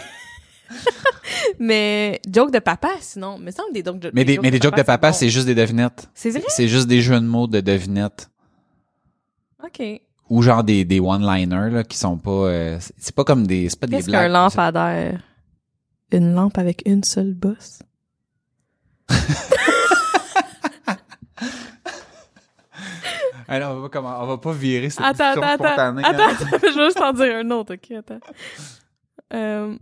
[1.59, 3.37] mais joke de papa, sinon.
[3.39, 5.55] Mais ça, des jokes de mais des, mais des jokes de papa, c'est juste des
[5.55, 6.09] devinettes.
[6.13, 6.43] C'est vrai?
[6.47, 8.29] C'est juste des jeux de mots de devinettes.
[9.63, 9.81] OK.
[10.29, 13.79] ou genre des des one-liners là qui sont pas euh, c'est- pas comme des c'est
[13.79, 15.21] pas des Qu'est-ce qu'un blagues lampadaire?
[16.11, 17.79] Une lampe avec une seule bosse?
[23.47, 25.65] Alors, on va pas comment on va pas virer cette Attends, attends, attends.
[25.65, 26.35] spontanée, Attends, hein.
[26.39, 28.19] attends, je vais juste en dire un autre, ok, attends.
[29.33, 29.75] Euh...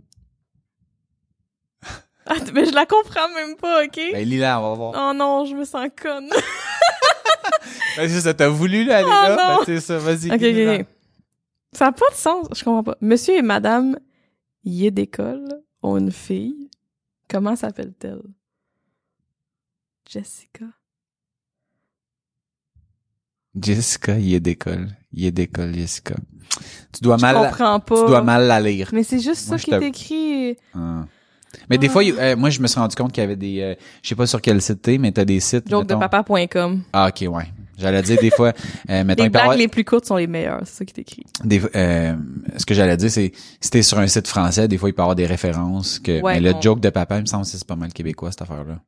[2.30, 3.96] Attends, mais je la comprends même pas, ok?
[4.12, 4.92] Ben Lila, on va voir.
[5.10, 6.30] Oh non, je me sens conne.
[7.96, 10.30] Ben, c'est ça, t'as voulu là aller Oh là, ben, c'est ça, vas-y.
[10.30, 10.86] ok, ok, ok.
[11.72, 12.96] Ça n'a pas de sens, je comprends pas.
[13.00, 13.98] Monsieur et madame
[14.64, 16.70] Yédécole ont une fille.
[17.28, 18.22] Comment s'appelle-t-elle?
[20.08, 20.64] Jessica.
[23.60, 26.14] Jessica, est d'école, d'école Jessica.
[26.92, 28.00] Tu dois Je mal comprends pas.
[28.00, 28.90] tu dois mal la lire.
[28.92, 30.56] Mais c'est juste Moi, ça qui est écrit.
[30.74, 31.04] Ah.
[31.68, 31.90] Mais des Ah.
[31.90, 34.08] fois, il- euh, moi, je me suis rendu compte qu'il y avait des, euh, je
[34.08, 35.64] sais pas sur quel site t'es, mais t'as des sites.
[35.66, 36.82] mettons- Jokedepapa.com.
[36.92, 37.44] Ah, ok, ouais.
[37.78, 38.52] J'allais dire des fois,
[38.90, 40.84] euh, mettons, Les il peut y avoir- les plus courtes sont les meilleures, c'est ça
[40.84, 41.24] qui est écrit.
[41.44, 42.14] des, euh,
[42.58, 45.00] ce que j'allais dire, c'est si t'es sur un site français, des fois il peut
[45.00, 46.20] y avoir des références que.
[46.20, 48.30] Ouais, mais le on- joke de papa, il me semble que c'est pas mal québécois
[48.32, 48.80] cette affaire-là.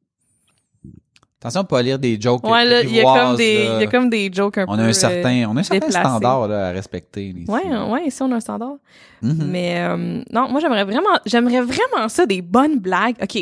[1.42, 2.46] Attention, pas à lire des jokes.
[2.48, 4.76] Ouais, là, il y a comme des, il y a comme des jokes un On
[4.76, 4.80] peu.
[4.82, 7.26] a un euh, certain, on a un certain standard là, à respecter.
[7.30, 7.50] ici.
[7.50, 8.76] Ouais, ouais, ici on a un standard.
[9.22, 9.46] Mhm.
[9.50, 13.16] Mais euh, non, moi j'aimerais vraiment, j'aimerais vraiment ça des bonnes blagues.
[13.20, 13.36] Ok,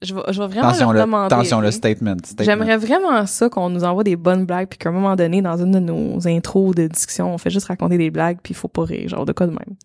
[0.00, 1.34] je vais, je vais vraiment Attention, leur le, demander.
[1.34, 2.16] attention le statement.
[2.24, 2.44] statement.
[2.44, 5.56] J'aimerais vraiment ça qu'on nous envoie des bonnes blagues puis qu'à un moment donné dans
[5.58, 8.68] une de nos intros de discussion, on fait juste raconter des blagues puis il faut
[8.68, 9.76] pas rire, genre de quoi de même.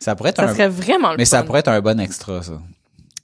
[0.00, 2.42] Ça pourrait être Ça un, serait vraiment le mais ça pourrait être un bon extra,
[2.42, 2.54] ça.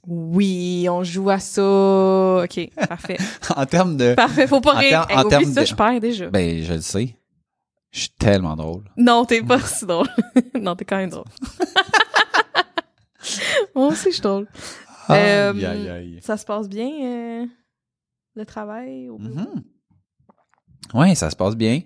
[0.07, 2.41] Oui, on joue à ça.
[2.43, 3.17] Ok, parfait.
[3.55, 5.05] en termes de, Parfait, faut pas En rire.
[5.09, 6.29] Hey, en termes ça, de- je perds déjà.
[6.29, 7.15] ben, je le sais.
[7.91, 8.83] Je suis tellement drôle.
[8.97, 10.07] Non, t'es pas si drôle.
[10.59, 11.25] non, t'es quand même drôle.
[13.75, 14.47] Moi aussi, je suis drôle.
[15.09, 16.19] Euh, Aïe, aïe, aïe.
[16.21, 17.45] Ça se passe bien, euh,
[18.35, 19.09] le travail?
[19.09, 19.17] Au?
[19.17, 19.63] Mhm.
[20.93, 21.81] Ouais, ça se passe bien.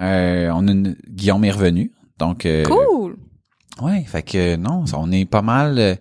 [0.00, 1.92] Euh, on a une- Guillaume est revenu.
[2.18, 3.16] Donc, euh, Cool!
[3.82, 5.94] Ouais, fait que non, on est pas mal, euh,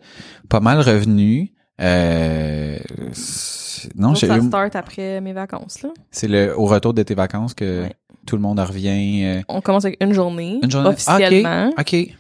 [0.50, 1.52] pas mal revenu.
[1.82, 2.78] Euh,
[3.96, 5.90] non, j'ai- ça start après mes vacances, là.
[6.12, 7.94] c'est le au retour de tes vacances que Ouais.
[8.26, 9.24] tout le monde revient.
[9.26, 10.60] euh, On commence avec une journée.
[10.64, 10.90] une journée.
[10.90, 11.72] Officiellement.
[11.76, 11.94] Ah, ok.
[11.94, 12.16] ok.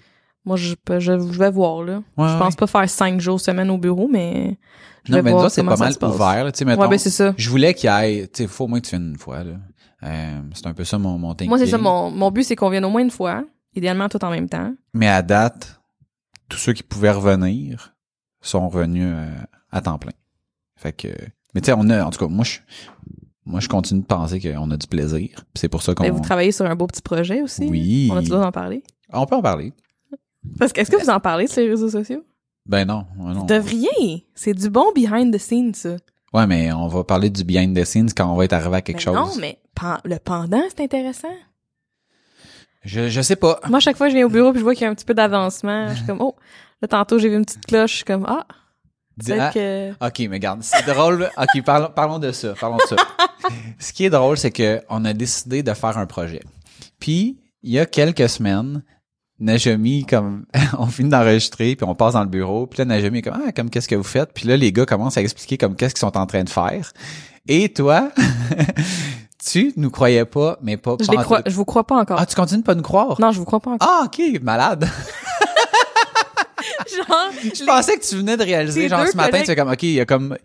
[0.46, 2.02] Moi, je, je, je vais voir, là.
[2.18, 4.58] Ouais, je pense pas faire cinq jours semaine au bureau, mais
[5.04, 6.52] je Non, vais mais voir c'est pas mal ouvert.
[6.52, 7.34] Tu sais, mettons, ben c'est ça.
[7.36, 9.44] je voulais qu'il y ait, tu sais, faut au moins que tu viennes une fois.
[9.44, 9.54] Là.
[10.04, 11.36] Euh, c'est un peu ça mon mon.
[11.48, 11.80] Moi, c'est ça.
[11.80, 13.44] Mon, mon but, c'est qu'on vienne au moins une fois.
[13.76, 14.74] Idéalement, tout en même temps.
[14.94, 15.82] Mais à date,
[16.50, 17.94] tous ceux qui pouvaient revenir
[18.42, 19.30] sont revenus euh,
[19.72, 20.14] à temps plein.
[20.78, 21.08] Fait que,
[21.54, 22.60] mais tu sais, on a, en tout cas, moi je,
[23.46, 25.44] moi je continue de penser qu'on a du plaisir.
[25.56, 26.10] C'est pour ça qu'on.
[26.12, 27.66] Vous travaillez sur un beau petit projet aussi?
[27.66, 28.10] Oui.
[28.12, 28.84] On le droit d'en parler?
[29.12, 29.74] On peut en parler.
[30.60, 32.24] Parce que, est-ce que vous en parlez sur les réseaux sociaux?
[32.68, 33.34] Ben non, non.
[33.42, 34.26] Vous devriez!
[34.36, 35.96] C'est du bon behind the scenes, ça.
[36.34, 38.82] Ouais, mais on va parler du behind the scenes quand on va être arrivé à
[38.82, 39.16] quelque chose.
[39.16, 41.28] Non, mais pen- le pendant, c'est intéressant.
[42.86, 43.60] Je, je sais pas.
[43.68, 44.96] Moi, chaque fois que je viens au bureau puis je vois qu'il y a un
[44.96, 46.36] petit peu d'avancement, je suis comme, oh,
[46.82, 48.46] là, tantôt, j'ai vu une petite cloche, je suis comme, ah,
[49.30, 49.92] ah, que...
[50.06, 51.30] Ok, mais regarde, c'est drôle.
[51.38, 52.54] Ok, parlons, parlons de ça.
[52.60, 52.96] Parlons de ça.
[53.80, 56.42] Ce qui est drôle, c'est que on a décidé de faire un projet.
[57.00, 58.84] Puis il y a quelques semaines,
[59.40, 60.46] Najami comme
[60.78, 63.52] on finit d'enregistrer puis on passe dans le bureau puis là Najami est comme ah
[63.52, 64.32] comme qu'est-ce que vous faites?
[64.34, 66.94] Puis là les gars commencent à expliquer comme qu'est-ce qu'ils sont en train de faire
[67.48, 68.12] et toi
[69.46, 72.20] tu nous croyais pas mais pas Je les crois, je vous crois pas encore.
[72.20, 73.20] ah tu continues de pas nous croire?
[73.22, 73.88] Non, je vous crois pas encore.
[73.90, 74.88] ah ok malade
[76.96, 79.72] Genre, je pensais que tu venais de réaliser genre ce matin collègues- tu fais comme
[79.72, 80.38] ok il y a comme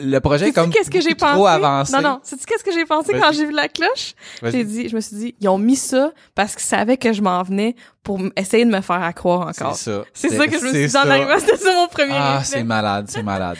[0.00, 1.34] le projet est comme qu'est-ce que j'ai beaucoup pensé?
[1.34, 2.20] trop avancé Non, non.
[2.22, 4.14] Sais-tu qu'est-ce que j'ai pensé quand j'ai vu la cloche?
[4.44, 7.20] J'ai dit, je me suis dit, ils ont mis ça parce qu'ils savaient que je
[7.20, 7.74] m'en venais
[8.04, 9.74] pour essayer de me faire à croire encore.
[9.74, 10.04] C'est ça.
[10.14, 11.04] C'est ça que je me suis dit ça.
[11.04, 13.58] en arrivant, c'était ça mon premier Ah, c'est malade, c'est malade.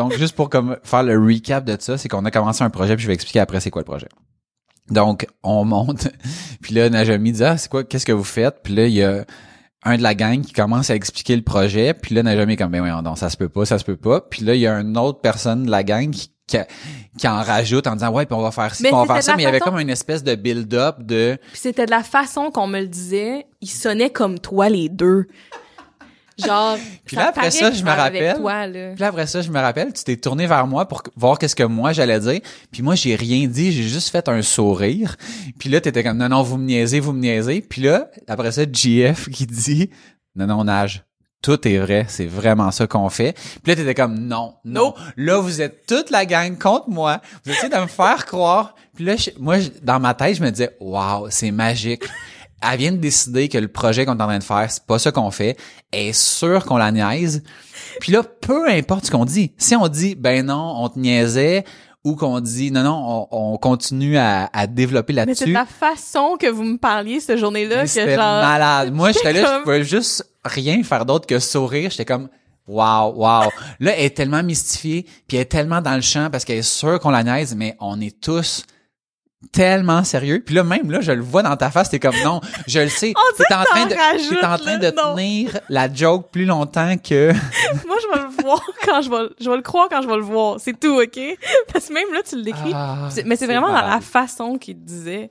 [0.00, 2.96] Donc, juste pour comme faire le recap de ça, c'est qu'on a commencé un projet,
[2.96, 4.08] puis je vais expliquer après c'est quoi le projet.
[4.90, 6.08] Donc, on monte,
[6.62, 8.62] puis là, Najami dit, ah, c'est quoi, qu'est-ce que vous faites?
[8.62, 9.26] Puis là, il y a
[9.84, 12.70] un de la gang qui commence à expliquer le projet, puis là, Najami est comme,
[12.70, 14.22] ben oui, non, ça se peut pas, ça se peut pas.
[14.22, 16.56] Puis là, il y a une autre personne de la gang qui, qui,
[17.18, 19.16] qui en rajoute en disant, ouais, puis on va faire ci, Mais puis on va
[19.16, 21.90] faire ça, mais il y avait comme une espèce de build-up de, Puis c'était de
[21.90, 25.26] la façon qu'on me le disait, ils sonnaient comme toi les deux.
[26.46, 28.36] Genre, Puis là, après ça, je me rappelle.
[28.36, 28.90] Toi, là.
[28.92, 31.56] Puis là, après ça, je me rappelle, tu t'es tourné vers moi pour voir qu'est-ce
[31.56, 32.40] que moi j'allais dire.
[32.72, 35.16] Puis moi, j'ai rien dit, j'ai juste fait un sourire.
[35.58, 37.60] Puis là, t'étais comme, non, non, vous me niaisez, vous me niaisez.
[37.60, 39.90] Puis là, après ça, JF qui dit,
[40.36, 41.04] non, non, nage.
[41.42, 43.32] Tout est vrai, c'est vraiment ça qu'on fait.
[43.62, 44.92] Puis là, t'étais comme, non, non.
[45.16, 47.22] Là, vous êtes toute la gang contre moi.
[47.46, 48.74] Vous essayez de me faire croire.
[48.94, 52.02] Puis là, je- moi, je- dans ma tête, je me disais, waouh, c'est magique.
[52.62, 54.98] Elle vient de décider que le projet qu'on est en train de faire, c'est pas
[54.98, 55.56] ça qu'on fait.
[55.92, 57.42] Elle est sûre qu'on la niaise.
[58.00, 59.52] Puis là, peu importe ce qu'on dit.
[59.56, 61.64] Si on dit, ben non, on te niaisait,
[62.04, 65.52] ou qu'on dit, non, non, on, on continue à, à développer Mais c'est là-dessus.
[65.52, 68.42] la façon que vous me parliez cette journée-là que C'était genre...
[68.42, 68.92] malade.
[68.92, 71.90] Moi, j'étais là, je pouvais juste rien faire d'autre que sourire.
[71.90, 72.28] J'étais comme,
[72.66, 73.50] wow, wow.
[73.80, 76.62] Là, elle est tellement mystifiée, puis elle est tellement dans le champ parce qu'elle est
[76.62, 78.64] sûre qu'on la niaise, mais on est tous
[79.52, 80.42] tellement sérieux.
[80.44, 82.88] Puis là, même là, je le vois dans ta face, t'es comme, non, je le
[82.88, 83.14] sais.
[83.48, 84.90] T'es en train de, rajoutes, t'es en train de.
[84.90, 85.14] Non.
[85.14, 87.32] tenir la joke plus longtemps que...
[87.86, 90.16] Moi, je vais le voir quand je vais, je vais le croire quand je vais
[90.16, 90.60] le voir.
[90.60, 91.18] C'est tout, OK?
[91.72, 92.72] Parce que même là, tu le décris.
[92.74, 95.30] Ah, mais c'est vraiment dans la façon qu'il disait.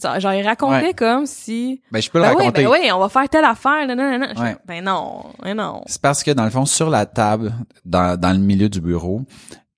[0.00, 0.94] Genre, il racontait Ouais.
[0.94, 1.80] comme si...
[1.90, 2.62] Ben, je peux le Ben oui, raconter.
[2.64, 4.56] ben oui, on va faire telle affaire, Ouais.
[4.64, 5.82] Ben non, ben non.
[5.86, 7.52] C'est parce que dans le fond, sur la table,
[7.84, 9.22] dans, dans le milieu du bureau,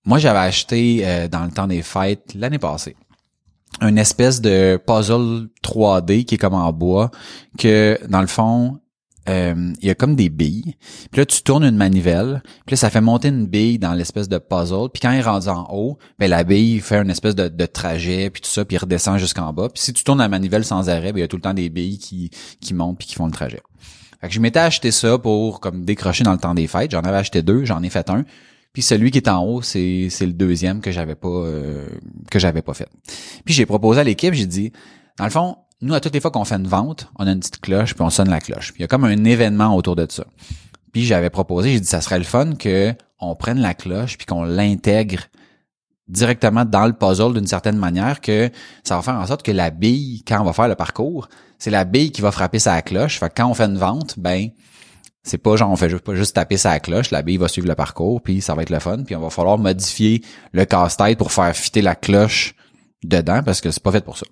[0.04, 2.96] moi j'avais acheté euh, dans le temps des fêtes l'année passée
[3.80, 7.10] une espèce de puzzle 3D qui est comme en bois
[7.58, 8.80] que dans le fond
[9.28, 10.74] euh, il y a comme des billes.
[11.12, 12.42] Puis là, tu tournes une manivelle.
[12.66, 14.88] Puis là, ça fait monter une bille dans l'espèce de puzzle.
[14.92, 18.42] Puis quand il rendu en haut, ben la bille fait une espèce de, trajet, puis
[18.42, 19.68] tout ça, puis redescend jusqu'en bas.
[19.68, 21.54] Puis si tu tournes la manivelle sans arrêt, ben il y a tout le temps
[21.54, 23.60] des billes qui, qui montent puis qui font le trajet.
[24.20, 26.90] Fait je m'étais acheté ça pour comme décrocher dans le temps des fêtes.
[26.90, 28.24] J'en avais acheté deux, j'en ai fait un.
[28.72, 31.88] Puis celui qui est en haut, c'est c'est le deuxième que j'avais pas euh,
[32.30, 32.88] que j'avais pas fait.
[33.44, 34.72] Puis j'ai proposé à l'équipe, j'ai dit
[35.18, 37.40] dans le fond, nous à toutes les fois qu'on fait une vente, on a une
[37.40, 38.72] petite cloche puis on sonne la cloche.
[38.72, 40.24] Puis il y a comme un événement autour de ça.
[40.92, 44.26] Puis j'avais proposé, j'ai dit ça serait le fun que on prenne la cloche puis
[44.26, 45.24] qu'on l'intègre
[46.08, 48.50] directement dans le puzzle d'une certaine manière que
[48.84, 51.70] ça va faire en sorte que la bille quand on va faire le parcours, c'est
[51.70, 53.18] la bille qui va frapper sa cloche.
[53.18, 54.48] Fait que quand on fait une vente, ben
[55.22, 57.68] c'est pas genre on fait juste, pas juste taper sa cloche, la bille va suivre
[57.68, 61.18] le parcours, puis ça va être le fun, puis on va falloir modifier le casse-tête
[61.18, 62.54] pour faire fitter la cloche
[63.02, 64.26] dedans parce que c'est pas fait pour ça.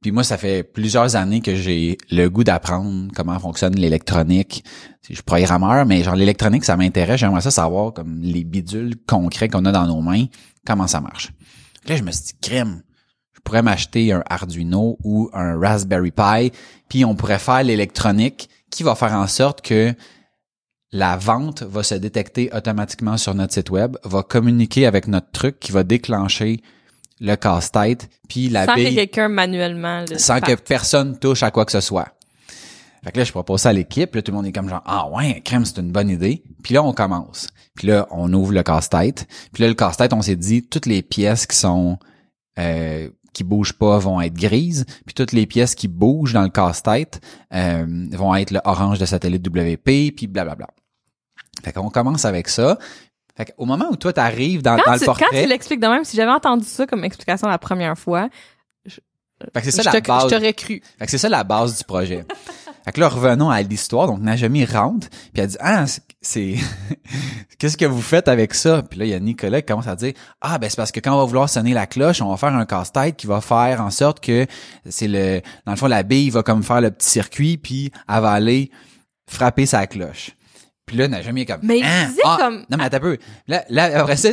[0.00, 4.64] Puis moi, ça fait plusieurs années que j'ai le goût d'apprendre comment fonctionne l'électronique.
[5.06, 7.20] Je suis programmeur, mais genre l'électronique, ça m'intéresse.
[7.20, 10.24] J'aimerais ça savoir comme les bidules concrets qu'on a dans nos mains,
[10.66, 11.32] comment ça marche.
[11.86, 12.82] Là, je me suis dit, crème,
[13.34, 16.52] je pourrais m'acheter un Arduino ou un Raspberry Pi,
[16.88, 19.94] puis on pourrait faire l'électronique qui va faire en sorte que
[20.92, 25.60] la vente va se détecter automatiquement sur notre site web, va communiquer avec notre truc
[25.60, 26.62] qui va déclencher
[27.20, 31.50] le casse-tête, puis la Sans que bille, quelqu'un manuellement le sans que personne touche à
[31.50, 32.08] quoi que ce soit.
[33.04, 34.82] Fait que là, je propose ça à l'équipe, là, tout le monde est comme genre,
[34.84, 36.42] ah ouais, crème, c'est une bonne idée.
[36.62, 37.48] Puis là, on commence.
[37.74, 39.26] Puis là, on ouvre le casse-tête.
[39.52, 41.98] Puis là, le casse-tête, on s'est dit, toutes les pièces qui sont
[42.58, 46.48] euh, qui bougent pas vont être grises, puis toutes les pièces qui bougent dans le
[46.48, 47.20] casse-tête
[47.54, 50.68] euh, vont être le orange de satellite WP, puis blablabla.
[51.64, 52.78] Fait qu'on commence avec ça.
[53.36, 55.86] Fait qu'au moment où toi t'arrives dans, dans le tu, quand portrait, tu l'expliques de
[55.86, 58.28] même, si j'avais entendu ça comme explication la première fois,
[59.54, 60.24] fait que c'est ça je la base.
[60.24, 60.82] je t'aurais cru.
[60.98, 62.24] Fait que c'est ça la base du projet.
[62.84, 64.06] fait que là, revenons à l'histoire.
[64.06, 65.84] Donc, Najami rentre, puis elle dit, ah,
[66.22, 66.56] c'est-
[67.58, 68.82] qu'est-ce que vous faites avec ça?
[68.82, 71.00] Puis là, il y a Nicolas qui commence à dire, ah, ben, c'est parce que
[71.00, 73.80] quand on va vouloir sonner la cloche, on va faire un casse-tête qui va faire
[73.80, 74.46] en sorte que
[74.88, 78.20] c'est le, dans le fond, la bille va comme faire le petit circuit, puis elle
[78.22, 78.70] va aller
[79.28, 80.30] frapper sa cloche.
[80.86, 83.18] Puis là, Najami est comme, Mais il disait Ah, comme- non, mais attends un peu.
[83.46, 84.30] Là, là après ça,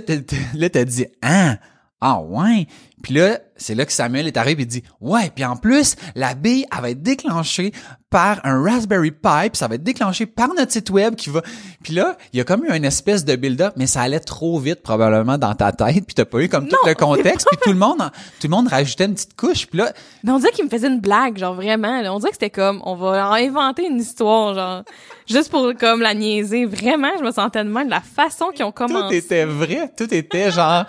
[0.55, 1.57] là, t'as dit, ah,
[2.01, 2.67] ah ouais?
[3.01, 6.33] Puis là, c'est là que Samuel est arrivé et dit, ouais, puis en plus, la
[6.33, 7.71] bille, elle va être déclenchée
[8.09, 11.41] par un Raspberry Pi, puis ça va être déclenché par notre site web qui va...
[11.83, 14.59] Puis là, il y a comme eu une espèce de build-up, mais ça allait trop
[14.59, 17.71] vite probablement dans ta tête, puis t'as pas eu comme tout le contexte, puis tout
[17.71, 17.99] le monde,
[18.39, 19.91] tout le monde rajoutait une petite couche, puis là,
[20.23, 22.01] Mais on dirait qu'il me faisait une blague, genre vraiment.
[22.01, 22.13] là.
[22.13, 24.83] On dirait que c'était comme, on va inventer une histoire, genre,
[25.27, 26.65] juste pour comme la niaiser.
[26.65, 29.17] Vraiment, je me sentais de même de la façon qu'ils ont tout commencé.
[29.17, 30.85] était vrai, tout était genre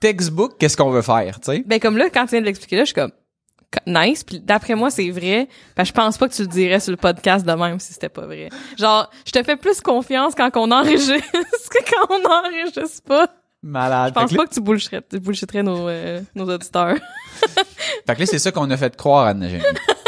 [0.00, 1.62] textbook, qu'est-ce qu'on veut faire, tu sais?
[1.66, 3.12] Ben comme là, quand tu viens de l'expliquer là, je suis comme
[3.86, 4.24] nice.
[4.24, 5.48] Puis d'après moi, c'est vrai.
[5.76, 8.08] Ben, je pense pas que tu le dirais sur le podcast de même si c'était
[8.08, 8.48] pas vrai.
[8.78, 11.14] Genre, je te fais plus confiance quand on enregistre
[11.70, 13.28] que quand on enregistre pas.
[13.62, 14.14] Malade.
[14.16, 16.96] Je pense pas que tu bullshitterais, tu bullshitterais nos, euh, nos auditeurs.
[18.06, 19.34] Fait que là, c'est ça qu'on a fait croire à.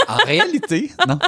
[0.09, 1.18] En réalité, non.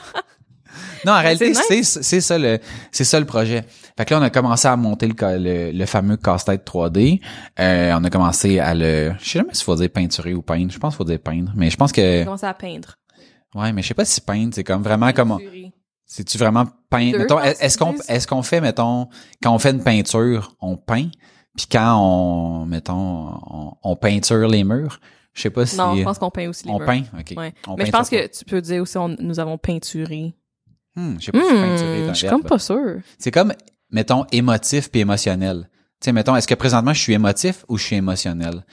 [1.04, 2.58] Non, en réalité, c'est c'est c'est ça le
[2.92, 3.64] c'est ça le projet.
[3.96, 7.20] Fait que là, on a commencé à monter le le, le fameux casse-tête 3D.
[7.60, 10.72] Euh, on a commencé à le je sais jamais s'il faut dire peinturer ou peindre.
[10.72, 12.96] Je pense qu'il faut dire peindre, mais je pense que J'ai commencé à peindre.
[13.54, 15.72] ouais, mais je sais pas si peindre c'est comme vraiment comme Peinturer.
[16.06, 17.18] c'est tu vraiment peindre?
[17.18, 19.08] Mettons, est-ce qu'on est-ce qu'on fait mettons
[19.42, 21.08] quand on fait une peinture, on peint,
[21.56, 22.94] puis quand on mettons
[23.50, 24.98] on, on peinture les murs,
[25.34, 26.86] je sais pas si Non, je pense qu'on peint aussi les on murs.
[26.86, 27.34] peint, OK.
[27.36, 27.52] Ouais.
[27.66, 30.34] On Mais je pense que tu peux dire aussi, on, nous avons peinturé.
[30.96, 32.96] Hmm, je sais pas si Hmm, je suis comme pas sûre.
[33.18, 33.52] C'est comme,
[33.90, 35.68] mettons, émotif puis émotionnel.
[36.00, 38.64] Tu sais, mettons, est-ce que présentement je suis émotif ou je suis émotionnel?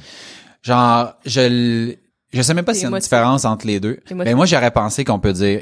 [0.62, 1.96] Genre, je,
[2.32, 4.00] je sais même pas s'il y a une différence entre les deux.
[4.14, 5.62] Mais moi, j'aurais pensé qu'on peut dire,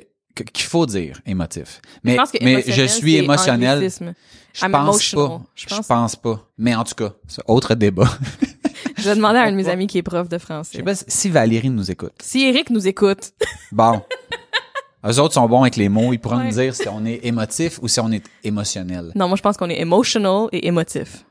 [0.54, 1.82] qu'il faut dire émotif.
[2.04, 3.88] Mais, je pense mais je suis émotionnel.
[4.52, 5.42] Je I'm pense pas.
[5.56, 6.50] Je Je pense- pense pas.
[6.58, 8.10] Mais en tout cas, c'est autre débat.
[8.98, 10.78] Je vais demander à un de mes amis qui est prof de Je français.
[10.78, 12.12] sais pas si Valérie nous écoute.
[12.22, 13.32] Si Eric nous écoute,
[13.72, 14.02] Bon.
[15.06, 16.12] Eux autres sont bons avec les mots.
[16.14, 19.12] Ils pourront nous dire si on est émotif ou si on est émotionnel.
[19.16, 21.26] non, moi je pense qu'on est emotional et émotif.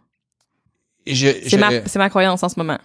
[1.07, 2.79] C'est ma, croyance en ce moment.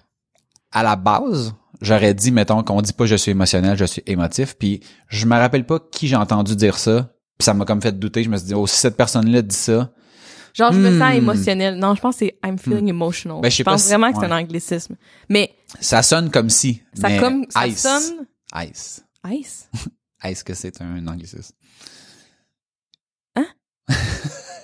[0.71, 4.55] à la base, j'aurais dit, mettons, qu'on dit pas je suis émotionnel, je suis émotif,
[4.57, 4.79] puis
[5.09, 8.23] je me rappelle pas qui j'ai entendu dire ça, puis ça m'a comme fait douter,
[8.23, 9.91] je me suis dit, oh, si cette personne-là dit ça,
[10.53, 10.99] Genre, je me Hmm.
[10.99, 11.75] sens émotionnel.
[11.79, 13.41] Non, je pense que c'est I'm feeling emotional.
[13.41, 14.95] Ben, je pense si- vraiment que c'est un anglicisme.
[15.27, 19.69] Mais ça sonne comme si, ça mais comme ça ice, sonne ice, ice?
[20.25, 21.53] ice que c'est un anglicisme?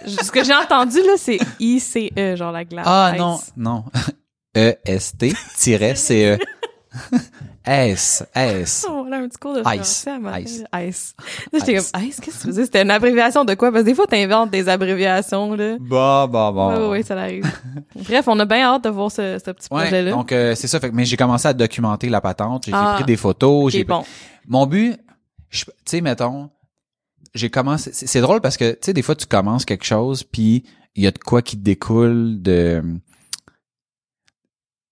[0.05, 2.85] Ce que j'ai entendu là, c'est ICE, genre la glace.
[2.87, 3.19] Ah Ice.
[3.19, 3.83] non, non,
[4.57, 6.37] E-S-T, tiret, C-E.
[7.65, 8.87] S, S.
[8.89, 9.65] Oh, voilà un petit cours de Ice.
[10.01, 10.39] français à matin.
[10.39, 10.63] Ice.
[10.87, 11.15] Ice.
[11.51, 11.91] Là, j'étais Ice.
[11.91, 12.65] comme, Ice, qu'est-ce que tu faisais?
[12.65, 13.71] C'était une abréviation de quoi?
[13.71, 15.75] Parce que des fois, t'inventes des abréviations, là.
[15.79, 16.79] Bah, bah, bah.
[16.79, 17.45] Ouais, ouais, ça arrive.
[17.95, 20.11] Bref, on a bien hâte de voir ce, ce petit Ouais, projet-là.
[20.11, 20.79] donc euh, c'est ça.
[20.79, 22.65] Fait mais j'ai commencé à documenter la patente.
[22.65, 22.93] J'ai Ah.
[22.95, 23.65] pris des photos.
[23.65, 24.03] Ok, J'ai bon.
[24.47, 24.97] Mon but,
[25.49, 26.49] tu sais, mettons,
[27.33, 27.91] j'ai commencé.
[27.93, 30.63] C'est drôle parce que tu sais, des fois, tu commences quelque chose, puis
[30.95, 32.83] il y a de quoi qui découle de.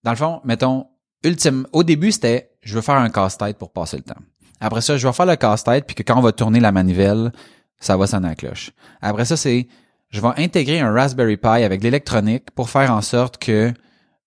[0.04, 0.88] Dans le fond, mettons,
[1.24, 1.68] ultime.
[1.74, 4.22] Au début, c'était, je veux faire un casse-tête pour passer le temps.
[4.60, 7.32] Après ça, je vais faire le casse-tête, puis que quand on va tourner la manivelle,
[7.80, 8.72] ça va sonner la.
[9.02, 9.68] Après ça, c'est,
[10.10, 13.74] je vais intégrer un Raspberry Pi avec l'électronique pour faire en sorte que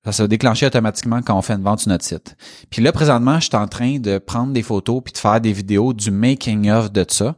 [0.05, 2.37] ça se va déclencher automatiquement quand on fait une vente sur notre site.
[2.71, 5.53] Puis là, présentement, je suis en train de prendre des photos puis de faire des
[5.53, 7.37] vidéos du making of de ça.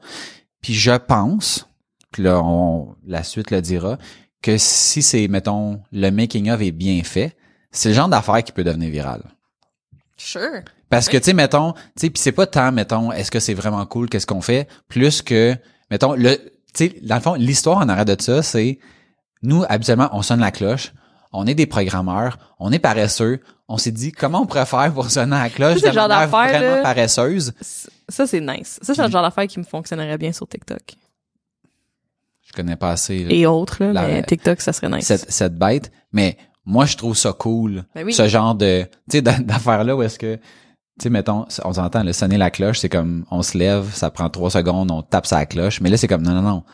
[0.60, 1.68] Puis je pense,
[2.12, 3.98] puis là, on, la suite le dira,
[4.42, 7.36] que si c'est, mettons, le making of est bien fait,
[7.72, 9.22] c'est le genre d'affaire qui peut devenir viral.
[10.16, 10.62] Sure.
[10.88, 13.54] Parce que, tu sais, mettons, tu sais, puis c'est pas tant, mettons, est-ce que c'est
[13.54, 15.56] vraiment cool, qu'est-ce qu'on fait, plus que,
[15.90, 18.78] mettons, le, tu sais, dans le fond, l'histoire en arrière de ça, c'est,
[19.42, 20.92] nous, habituellement, on sonne la cloche,
[21.32, 25.10] on est des programmeurs, on est paresseux, on s'est dit, comment on pourrait faire pour
[25.10, 26.82] sonner la cloche Ça, c'est de genre manière vraiment là.
[26.82, 27.52] paresseuse?
[28.08, 28.78] Ça, c'est nice.
[28.82, 30.82] Ça, c'est le genre d'affaire qui me fonctionnerait bien sur TikTok.
[32.46, 35.06] Je connais pas assez, là, Et autres, là, La- mais TikTok, ça serait nice.
[35.06, 38.12] cette, cette bête, mais moi, je trouve ça cool, Ben oui.
[38.12, 40.42] ce genre de, tu sais, d'a- d'affaires-là où est-ce que, tu
[41.04, 44.28] sais, mettons, on s'entend, le sonner la cloche, c'est comme, on se lève, ça prend
[44.28, 46.64] trois secondes, on tape sa cloche, mais là, c'est comme, non, non, non.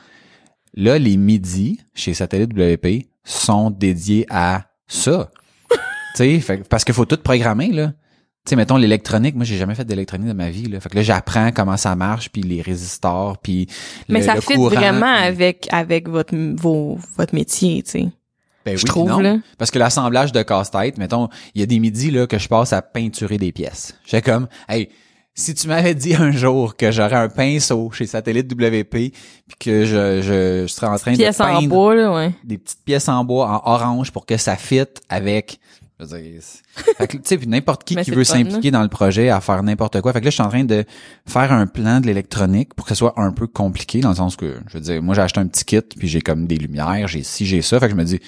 [0.81, 5.29] Là, les midis, chez Satellite WP, sont dédiés à ça.
[6.14, 7.89] tu sais, parce qu'il faut tout programmer, là.
[8.45, 10.79] Tu sais, mettons, l'électronique, moi, j'ai jamais fait d'électronique de ma vie, là.
[10.79, 13.66] Fait que là, j'apprends comment ça marche, puis les résistors, puis
[14.09, 17.91] mais le- ça le fit courant, vraiment puis- avec, avec votre, vos, votre métier, tu
[17.91, 18.09] sais.
[18.64, 19.18] Ben je oui, trouve, non.
[19.18, 19.39] là.
[19.59, 22.72] Parce que l'assemblage de casse-tête, mettons, il y a des midis là que je passe
[22.72, 23.97] à peinturer des pièces.
[24.05, 24.91] J'étais comme, hey,
[25.39, 29.12] si tu m'avais dit un jour que j'aurais un pinceau chez Satellite WP, puis
[29.61, 32.32] que je, je, je serais en train Pièce de en peindre bois, là, ouais.
[32.45, 35.61] des petites pièces en bois en orange pour que ça fitte avec
[36.01, 38.82] je veux dire, c'est- fait que, tu sais, puis n'importe qui qui veut s'impliquer dans
[38.82, 40.12] le projet à faire n'importe quoi.
[40.12, 40.84] Fait que là, je suis en train de
[41.26, 44.36] faire un plan de l'électronique pour que ce soit un peu compliqué dans le sens
[44.36, 47.09] que, je veux dire, moi, j'ai acheté un petit kit puis j'ai comme des lumières,
[47.09, 47.80] j'ai ci, j'ai ça.
[47.80, 48.20] Fait que je me dis,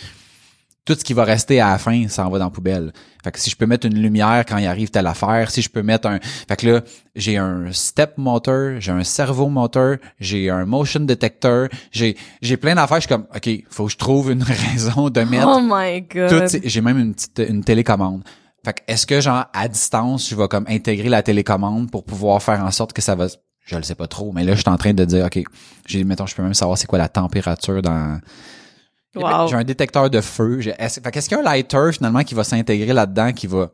[0.84, 2.92] tout ce qui va rester à la fin, ça en va dans la poubelle.
[3.22, 5.68] Fait que si je peux mettre une lumière quand il arrive telle affaire, si je
[5.68, 6.18] peux mettre un...
[6.20, 6.80] Fait que là,
[7.14, 12.74] j'ai un step motor, j'ai un servo motor, j'ai un motion detector, j'ai j'ai plein
[12.74, 12.96] d'affaires.
[12.96, 16.48] Je suis comme, OK, faut que je trouve une raison de mettre Oh my god.
[16.64, 18.22] j'ai même une petite une télécommande.
[18.64, 22.42] Fait que est-ce que genre à distance, je vais comme intégrer la télécommande pour pouvoir
[22.42, 23.26] faire en sorte que ça va
[23.66, 25.42] je le sais pas trop, mais là je suis en train de dire OK,
[25.86, 28.18] j'ai mettons je peux même savoir c'est quoi la température dans
[29.14, 29.48] Wow.
[29.48, 32.22] J'ai un détecteur de feu, j'ai est-ce fait qu'est-ce qu'il y a un lighter finalement
[32.22, 33.70] qui va s'intégrer là-dedans qui va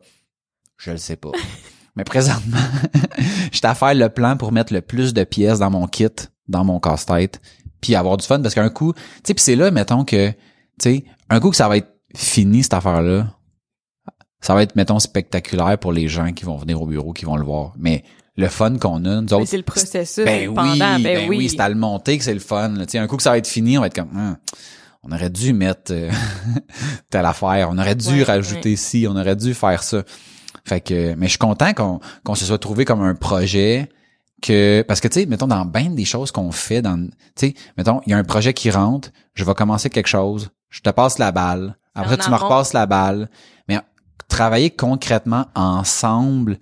[0.77, 1.31] je le sais pas.
[1.95, 2.57] mais présentement,
[3.51, 6.07] j'étais à faire le plan pour mettre le plus de pièces dans mon kit,
[6.47, 7.41] dans mon casse-tête,
[7.81, 10.35] puis avoir du fun parce qu'un coup, tu sais puis c'est là mettons que tu
[10.79, 13.27] sais, un coup que ça va être fini cette affaire-là,
[14.41, 17.35] ça va être, mettons, spectaculaire pour les gens qui vont venir au bureau, qui vont
[17.35, 17.73] le voir.
[17.77, 18.03] Mais
[18.35, 21.29] le fun qu'on a, nous Mais autres, c'est le processus ben pendant, oui, ben, ben
[21.29, 21.37] oui.
[21.37, 22.69] oui, c'est à le monter que c'est le fun.
[22.69, 22.85] là.
[22.85, 24.37] Tu sais, un coup que ça va être fini, on va être comme, Hum,
[25.07, 26.11] on aurait dû mettre euh,
[27.09, 30.03] telle affaire, on aurait dû Ouais, rajouter ci, on aurait dû faire ça.
[30.65, 33.89] Fait que, mais je suis content qu'on qu'on se soit trouvé comme un projet
[34.41, 37.53] que parce que tu sais mettons dans bien des choses qu'on fait dans tu sais
[37.77, 40.89] mettons il y a un projet qui rentre je vais commencer quelque chose je te
[40.89, 43.29] passe la balle après En tu me repasses la balle.
[43.67, 43.79] Mais
[44.27, 46.59] travailler concrètement ensemble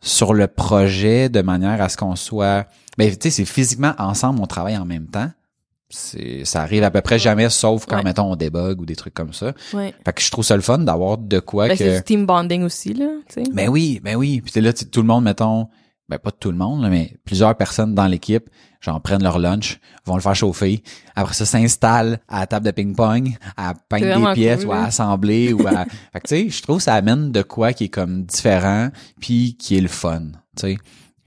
[0.00, 2.66] sur le projet de manière à ce qu'on soit
[2.96, 5.30] ben tu sais c'est physiquement ensemble on travaille en même temps
[5.90, 8.02] c'est ça arrive à peu près jamais sauf quand Ouais.
[8.04, 9.94] mettons on débug ou des trucs comme ça Ouais.
[10.04, 12.26] fait que je trouve ça le fun d'avoir de quoi Ben, que c'est du team
[12.26, 13.50] bonding aussi, là, tu sais.
[13.52, 14.40] ben oui, ben oui.
[14.42, 15.68] Puis là, tout le monde, mettons,
[16.08, 18.48] ben pas tout le monde, là, mais plusieurs personnes dans l'équipe,
[18.80, 20.82] genre prennent leur lunch, vont le faire chauffer,
[21.16, 24.76] après ça s'installent à la table de ping-pong, à peindre des pièces cool, ou à
[24.76, 24.84] là.
[24.84, 25.84] assembler ou à.
[26.12, 29.56] Fait que tu sais, je trouve ça amène de quoi qui est comme différent, puis
[29.58, 30.22] qui est le fun.
[30.56, 30.78] Tu sais,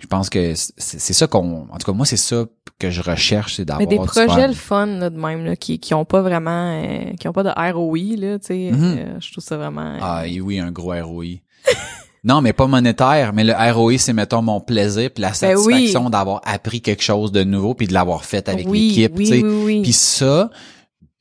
[0.01, 2.45] je pense que c'est ça qu'on, en tout cas moi c'est ça
[2.79, 4.47] que je recherche, c'est d'avoir des projets fun.
[4.47, 7.43] le fun là, de même là, qui qui ont pas vraiment euh, qui ont pas
[7.43, 8.95] de ROI là, tu sais, Mhm.
[8.97, 11.25] euh, je trouve ça vraiment euh, Ah et oui, un gros ROI.
[12.23, 15.63] non, mais pas monétaire, mais le ROI, c'est mettons mon plaisir puis la Ben oui.
[15.73, 19.25] satisfaction d'avoir appris quelque chose de nouveau puis de l'avoir fait avec oui, l'équipe, oui,
[19.25, 19.43] tu sais.
[19.43, 19.81] oui, oui.
[19.83, 20.49] Puis ça,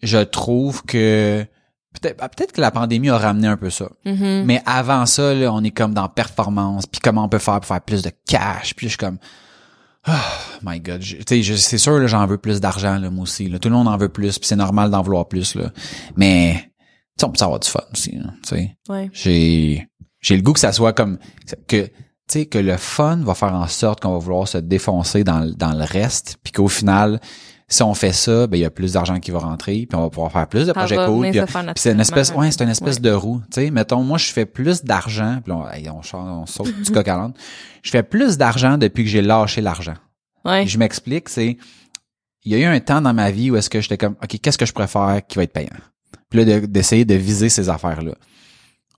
[0.02, 1.44] je trouve que
[1.94, 3.88] peut-être ah, peut-être que la pandémie a ramené un peu ça.
[4.04, 4.44] Mhm.
[4.46, 7.66] Mais avant ça, là, on est comme dans performance, puis comment on peut faire pour
[7.66, 9.18] faire plus de cash, puis je suis comme
[10.08, 10.12] Oh
[10.62, 11.42] my god, c'est
[11.78, 13.48] sûr là, j'en veux plus d'argent là, moi aussi.
[13.48, 13.58] Là.
[13.58, 15.72] Tout le monde en veut plus, puis c'est normal d'en vouloir plus là.
[16.16, 16.72] Mais
[17.22, 19.10] on peut avoir du fun aussi, sais Ouais.
[19.12, 19.86] j'ai
[20.20, 21.18] j'ai le goût que ça soit comme
[21.68, 21.90] que tu
[22.28, 25.40] tu sais, que le fun va faire en sorte qu'on va vouloir se défoncer dans,
[25.40, 27.20] le- dans le reste, puis qu'au final,
[27.72, 30.02] si on fait ça, ben il y a plus d'argent qui va rentrer, puis on
[30.02, 31.30] va pouvoir faire plus de projets cool.
[31.30, 31.40] Puis,
[31.76, 33.00] c'est une espèce, ouais, c'est une espèce Ouais.
[33.02, 33.40] de roue.
[33.50, 36.90] Tu sais, mettons, moi je fais plus d'argent, puis là, on, hey, on, saute du
[36.92, 37.32] coq à l'âne.
[37.82, 39.94] Je fais plus d'argent depuis que j'ai lâché l'argent.
[40.44, 40.66] Ouais.
[40.66, 41.56] Je m'explique, c'est
[42.44, 44.38] il y a eu un temps dans ma vie où est-ce que j'étais comme OK,
[44.42, 45.68] qu'est-ce que je préfère qui va être payant?
[46.28, 48.14] Puis là de- d'essayer de viser ces affaires-là.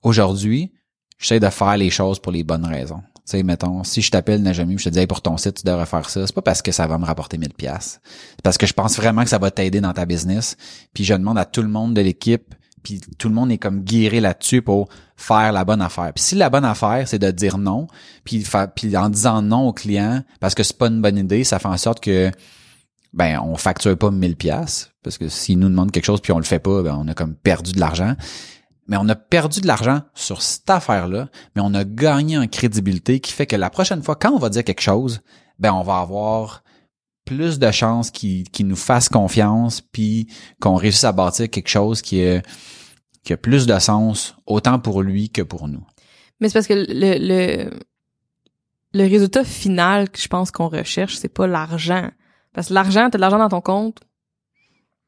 [0.02, 0.72] Aujourd'hui,
[1.18, 3.02] j'essaie de faire les choses pour les bonnes raisons.
[3.24, 5.62] Tu sais, mettons, si je t'appelle Najami, je te dis hey, pour ton site, tu
[5.64, 8.00] devrais faire ça, c'est pas parce que ça va me rapporter 1000 pièces.
[8.30, 10.56] C'est parce que je pense vraiment que ça va t'aider dans ta business.
[10.92, 13.82] Puis je demande à tout le monde de l'équipe, puis tout le monde est comme
[13.82, 16.12] guéri là-dessus pour faire la bonne affaire.
[16.12, 17.86] Puis si la bonne affaire, c'est de dire non,
[18.24, 18.44] puis,
[18.96, 21.76] en disant non au client parce que c'est pas une bonne idée, ça fait en
[21.76, 22.30] sorte que
[23.12, 26.38] ben on facture pas 1000 pièces parce que s'ils nous demandent quelque chose puis on
[26.38, 28.16] le fait pas, ben on a comme perdu de l'argent.
[28.88, 33.20] Mais on a perdu de l'argent sur cette affaire-là, mais on a gagné en crédibilité
[33.20, 35.20] qui fait que la prochaine fois, quand on va dire quelque chose,
[35.58, 36.62] ben on va avoir
[37.24, 40.26] plus de chances qu'ils nous fassent confiance puis
[40.60, 42.44] qu'on réussisse à bâtir quelque chose qui, est,
[43.24, 45.86] qui a plus de sens autant pour lui que pour nous.
[46.40, 47.70] Mais c'est parce que le, le,
[48.94, 52.10] le résultat final que je pense qu'on recherche, c'est pas l'argent.
[52.52, 54.00] Parce que l'argent, t'as de l'argent dans ton compte,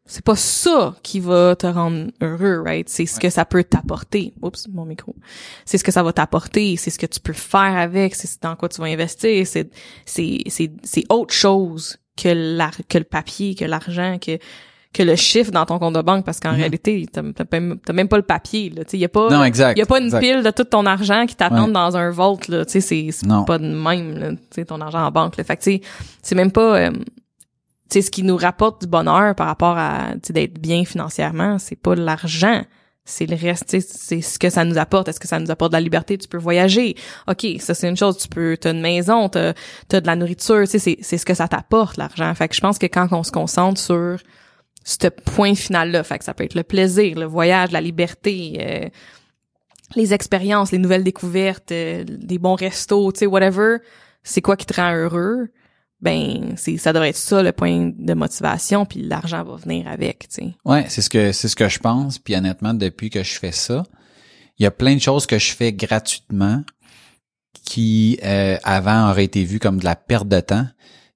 [0.07, 2.89] c'est pas ça qui va te rendre heureux, right?
[2.89, 4.35] C'est ce que ça peut t'apporter.
[4.43, 5.15] Oups, mon micro.
[5.65, 8.55] C'est ce que ça va t'apporter, c'est ce que tu peux faire avec, c'est dans
[8.55, 9.71] quoi tu vas investir, c'est,
[10.05, 14.39] c'est, c'est, c'est autre chose que l'ar- que le papier, que l'argent, que,
[14.93, 16.57] que le chiffre dans ton compte de banque, parce qu'en Mhm.
[16.59, 18.85] réalité, t'as, t'as même, t'as même pas le papier, là.
[18.85, 19.77] Tu y a pas, Non, exact.
[19.77, 20.21] y a pas une exact.
[20.21, 21.73] pile de tout ton argent qui t'attend Ouais.
[21.73, 22.65] dans un vault, là.
[22.65, 24.31] Tu sais, c'est, pas de même, là.
[24.33, 25.43] Tu sais, ton argent en banque, là.
[25.43, 25.65] Fait que,
[26.23, 26.93] c'est même pas, euh,
[27.91, 31.95] sais, ce qui nous rapporte du bonheur par rapport à, d'être bien financièrement, c'est pas
[31.95, 32.65] l'argent.
[33.07, 35.09] C'est le reste, c'est ce que ça nous apporte.
[35.09, 36.17] Est-ce que ça nous apporte de la liberté?
[36.17, 36.97] Tu peux voyager.
[37.29, 38.17] OK, ça, c'est une chose.
[38.17, 39.53] Tu peux, t'as une maison, t'as,
[39.89, 40.65] t'as de la nourriture.
[40.67, 42.35] C'est ce que ça t'apporte, l'argent.
[42.35, 44.19] Fait que je pense que quand on se concentre sur
[44.85, 48.89] ce point final-là, fait que ça peut être le plaisir, le voyage, la liberté, euh,
[49.97, 53.79] les expériences, les nouvelles découvertes, euh, des bons restos, tu sais, whatever,
[54.23, 55.49] c'est quoi qui te rend heureux,
[56.05, 60.29] ben c'est ça devrait être ça le point de motivation, puis l'argent va venir avec,
[60.29, 60.55] tu sais.
[60.67, 62.19] Ouais, c'est ce que c'est ce que je pense.
[62.19, 63.85] Puis honnêtement, depuis que je fais ça,
[64.59, 66.63] il y a plein de choses que je fais gratuitement
[67.65, 70.67] qui euh, avant auraient été vues comme de la perte de temps,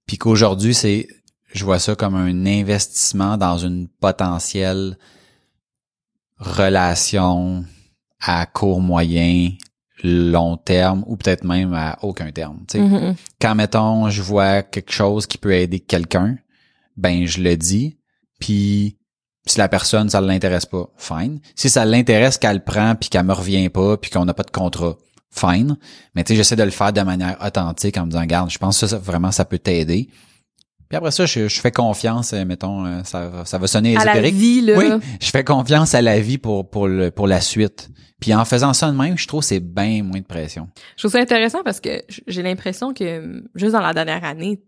[0.07, 1.07] puis qu'aujourd'hui c'est
[1.53, 4.97] je vois ça comme un investissement dans une potentielle
[6.39, 7.65] relation
[8.21, 9.51] à court moyen
[10.03, 12.59] long terme ou peut-être même à aucun terme.
[12.69, 13.15] tu sais Mhm.
[13.41, 16.37] quand mettons je vois quelque chose qui peut aider quelqu'un,
[16.97, 17.97] ben je le dis.
[18.41, 18.97] Puis
[19.47, 21.41] si la personne ça l'intéresse pas, fine.
[21.57, 24.43] Si ça l'intéresse qu'elle le prend puis qu'elle me revient pas puis qu'on n'a pas
[24.45, 24.97] de contrat,
[25.31, 25.77] fine.
[26.15, 28.59] Mais tu sais j'essaie de le faire de manière authentique en me disant regarde, je
[28.59, 30.09] pense que ça, ça, vraiment ça peut t'aider.
[30.89, 33.97] Puis après ça je, je fais confiance, euh, mettons euh, ça va- ça va sonner
[33.97, 34.79] À la vie là.
[34.79, 34.87] Oui,
[35.21, 37.91] je fais confiance à la vie pour pour le pour la suite.
[38.21, 40.69] Puis en faisant ça de même, je trouve que c'est bien moins de pression.
[40.97, 44.61] Je trouve ça intéressant parce que j'ai l'impression que hum, juste dans la dernière année,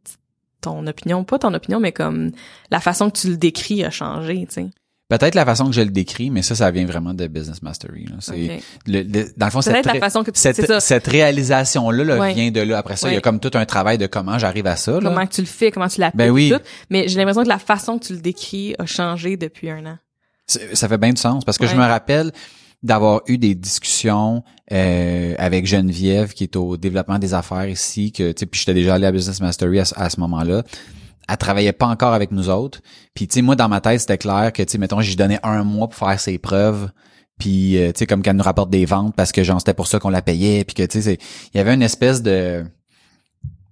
[0.61, 2.31] ton opinion, pas ton opinion, mais comme
[2.71, 4.67] la façon que tu le décris a changé, tu sais.
[5.11, 8.05] Peut-être la façon que je le décris, mais ça, ça vient vraiment de Business Mastery.
[8.07, 8.15] là.
[8.21, 8.63] C'est Ok.
[8.87, 10.81] le- le- dans le fond, cette, la ré- façon que tu c'est cette, ça.
[10.81, 12.33] cette réalisation-là là, Ouais.
[12.33, 12.79] vient de là.
[12.79, 14.93] Après ça, il y a comme tout un travail de comment j'arrive à ça.
[14.93, 15.01] là.
[15.11, 16.51] Comment tu le fais, comment tu l'appliques, Ben oui.
[16.55, 16.61] tout.
[16.89, 19.99] Mais j'ai l'impression que la façon que tu le décris a changé depuis un an.
[20.47, 22.33] Ça fait bien du sens parce que je me rappelle
[22.83, 24.43] d'avoir eu des discussions
[24.73, 28.73] euh, avec Geneviève qui est au développement des affaires ici que tu sais puis j'étais
[28.75, 30.63] déjà allé à Business Mastery à ce moment-là
[31.29, 32.81] elle travaillait pas encore avec nous autres
[33.15, 35.39] puis tu sais moi dans ma tête c'était clair que tu sais mettons j'ai donné
[35.43, 36.91] un mois pour faire ses preuves
[37.39, 39.87] puis euh, tu sais comme qu'elle nous rapporte des ventes parce que genre c'était pour
[39.87, 41.19] ça qu'on la payait puis que tu sais
[41.55, 42.65] il y avait une espèce de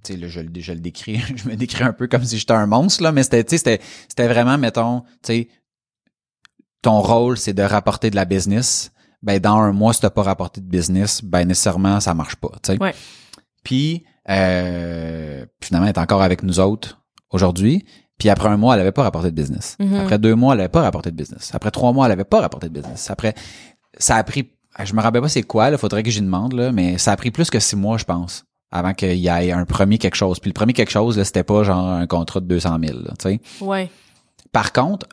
[0.05, 2.39] tu sais là, je, le- je le décris je me décris un peu comme si
[2.39, 5.49] j'étais un monstre là mais c'était tu sais c'était c'était vraiment mettons tu sais
[6.81, 10.23] ton rôle, c'est de rapporter de la business, ben dans un mois, si t'as pas
[10.23, 12.53] rapporté de business, ben nécessairement, ça marche pas.
[12.63, 12.79] tu sais.
[12.81, 12.95] Ouais.
[13.65, 16.98] Puis euh, finalement, elle est encore avec nous autres
[17.31, 17.85] aujourd'hui.
[18.19, 19.77] Puis après un mois, elle avait pas rapporté de business.
[19.79, 19.95] Mhm.
[20.01, 21.51] Après deux mois, elle avait pas rapporté de business.
[21.55, 23.11] Après trois mois, elle avait pas rapporté de business.
[23.11, 23.35] Après,
[23.97, 24.51] ça a pris,
[24.85, 27.17] je me rappelle pas c'est quoi, là, faudrait que j'y demande, là, mais ça a
[27.17, 30.41] pris plus que six mois, je pense, avant qu'il y ait un premier quelque chose.
[30.41, 33.13] Puis le premier quelque chose, là, c'était pas genre un contrat de 200 000, là,
[33.19, 33.41] tu sais.
[33.61, 33.89] Ouais.
[34.51, 35.07] Par contre,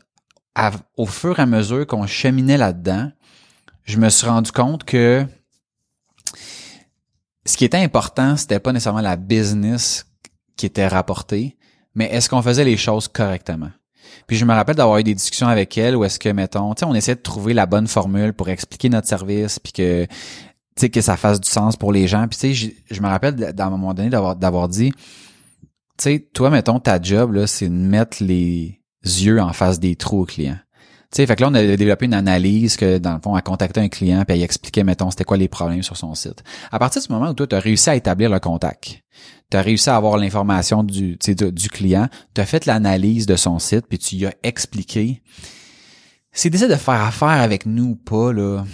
[0.56, 3.12] à- au fur et à mesure qu'on cheminait là-dedans,
[3.84, 5.28] je me suis rendu compte que
[7.46, 10.08] ce qui était important, c'était pas nécessairement la business
[10.56, 11.58] qui était rapportée,
[11.96, 13.72] mais est-ce qu'on faisait les choses correctement?
[14.28, 16.80] Puis je me rappelle d'avoir eu des discussions avec elle où est-ce que, mettons, tu
[16.80, 20.08] sais, on essayait de trouver la bonne formule pour expliquer notre service, puis que
[20.92, 22.28] que ça fasse du sens pour les gens.
[22.28, 24.98] Puis je- me rappelle d- à un moment donné d'avoir d'avoir dit, tu
[26.00, 30.22] sais, toi, mettons, ta job, là, c'est de mettre les yeux en face des trous
[30.22, 30.58] aux clients.
[31.16, 33.88] Fait que là, on a développé une analyse que, dans le fond, elle contactait un
[33.88, 36.44] client puis elle expliquait, mettons, c'était quoi les problèmes sur son site.
[36.72, 39.02] À partir du moment où toi, tu as réussi à établir le contact,
[39.50, 43.38] tu as réussi à avoir l'information du, du, du client, tu as fait l'analyse de
[43.38, 45.22] son site puis tu y as expliqué.
[46.34, 48.66] S'il décide de faire affaire avec nous ou pas, là,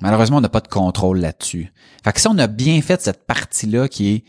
[0.00, 1.72] malheureusement, on n'a pas de contrôle là-dessus.
[2.04, 4.24] Fait que si on a bien fait cette partie-là qui est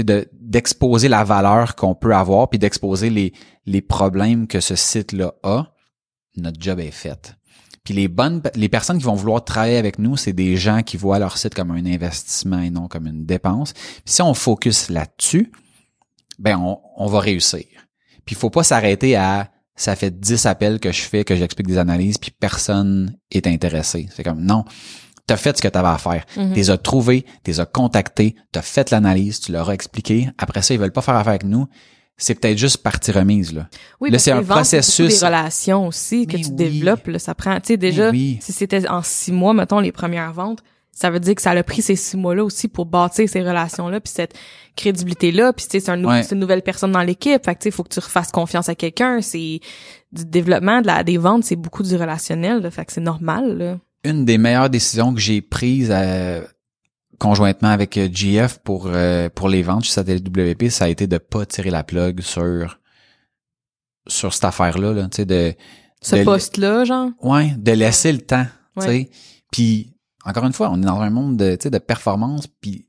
[0.00, 3.32] d'exposer la valeur qu'on peut avoir puis d'exposer les
[3.66, 5.73] les problèmes que ce site-là a,
[6.36, 7.36] notre job est fait.
[7.84, 10.96] Puis les bonnes les personnes qui vont vouloir travailler avec nous, c'est des gens qui
[10.96, 13.72] voient leur site comme un investissement et non comme une dépense.
[13.72, 15.52] Puis si on focus là-dessus,
[16.38, 17.66] ben on, on va réussir.
[18.24, 21.66] Puis il faut pas s'arrêter à ça fait 10 appels que je fais, que j'explique
[21.66, 24.08] des analyses, puis personne est intéressé.
[24.14, 24.64] C'est comme non,
[25.26, 26.24] t'as fait ce que t'avais à faire.
[26.36, 26.52] Mhm.
[26.52, 30.30] T'es as trouvés, t'es as contactés, t'as fait l'analyse, tu leur as expliqué.
[30.38, 31.66] Après ça, ils veulent pas faire affaire avec nous.
[32.16, 33.68] C'est peut-être juste partie remise, là.
[34.00, 35.20] Oui, Là, c'est un ventes, processus.
[35.20, 36.54] des relations aussi que Mais tu oui.
[36.54, 37.06] développes.
[37.08, 38.38] Là, ça prend, tu sais, déjà, oui.
[38.40, 40.62] si c'était en six mois, mettons, les premières ventes,
[40.92, 43.98] ça veut dire que ça a pris ces six mois-là aussi pour bâtir ces relations-là,
[44.00, 44.34] puis cette
[44.76, 46.22] crédibilité-là, puis c'est un Ouais.
[46.30, 47.44] une nouvelle personne dans l'équipe.
[47.44, 49.20] Fait que tu faut que tu refasses confiance à quelqu'un.
[49.20, 49.58] C'est
[50.12, 52.60] du développement, de la, des ventes, c'est beaucoup du relationnel.
[52.62, 53.58] Là, fait que c'est normal.
[53.58, 53.78] Là.
[54.04, 56.42] Une des meilleures décisions que j'ai prises euh,
[57.18, 61.06] conjointement avec euh, GF pour euh, pour les ventes chez Satellite WP, ça a été
[61.06, 62.78] de pas tirer la plug sur
[64.06, 65.54] sur cette affaire-là, là, tu sais, de
[66.02, 67.10] Ce de- poste-là, genre?
[67.22, 68.46] Ouais, de laisser le temps,
[68.78, 69.10] tu sais.
[69.50, 69.94] Puis
[70.26, 72.86] encore une fois, on est dans un monde de, tu sais, de performance, puis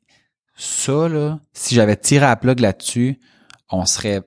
[0.58, 3.20] ça là, si j'avais tiré la plug là-dessus,
[3.70, 4.22] on serait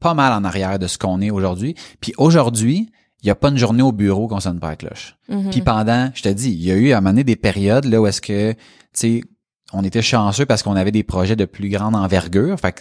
[0.00, 1.74] pas mal en arrière de ce qu'on est aujourd'hui.
[2.00, 2.90] Puis aujourd'hui,
[3.22, 5.16] il y a pas une journée au bureau qu'on sonne pas la cloche.
[5.28, 5.50] Mhm.
[5.50, 7.84] Puis pendant, je te dis, il y a eu à un moment donné des périodes
[7.84, 8.54] là où est-ce que,
[8.98, 9.20] sais,
[9.72, 12.72] on était chanceux parce qu'on avait des projets de plus grande envergure, fait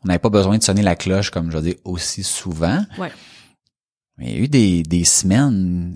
[0.00, 2.84] qu'on n'avait pas besoin de sonner la cloche comme je veux dire aussi souvent.
[2.98, 3.10] Ouais.
[4.18, 5.94] Mais il y a eu des, des semaines,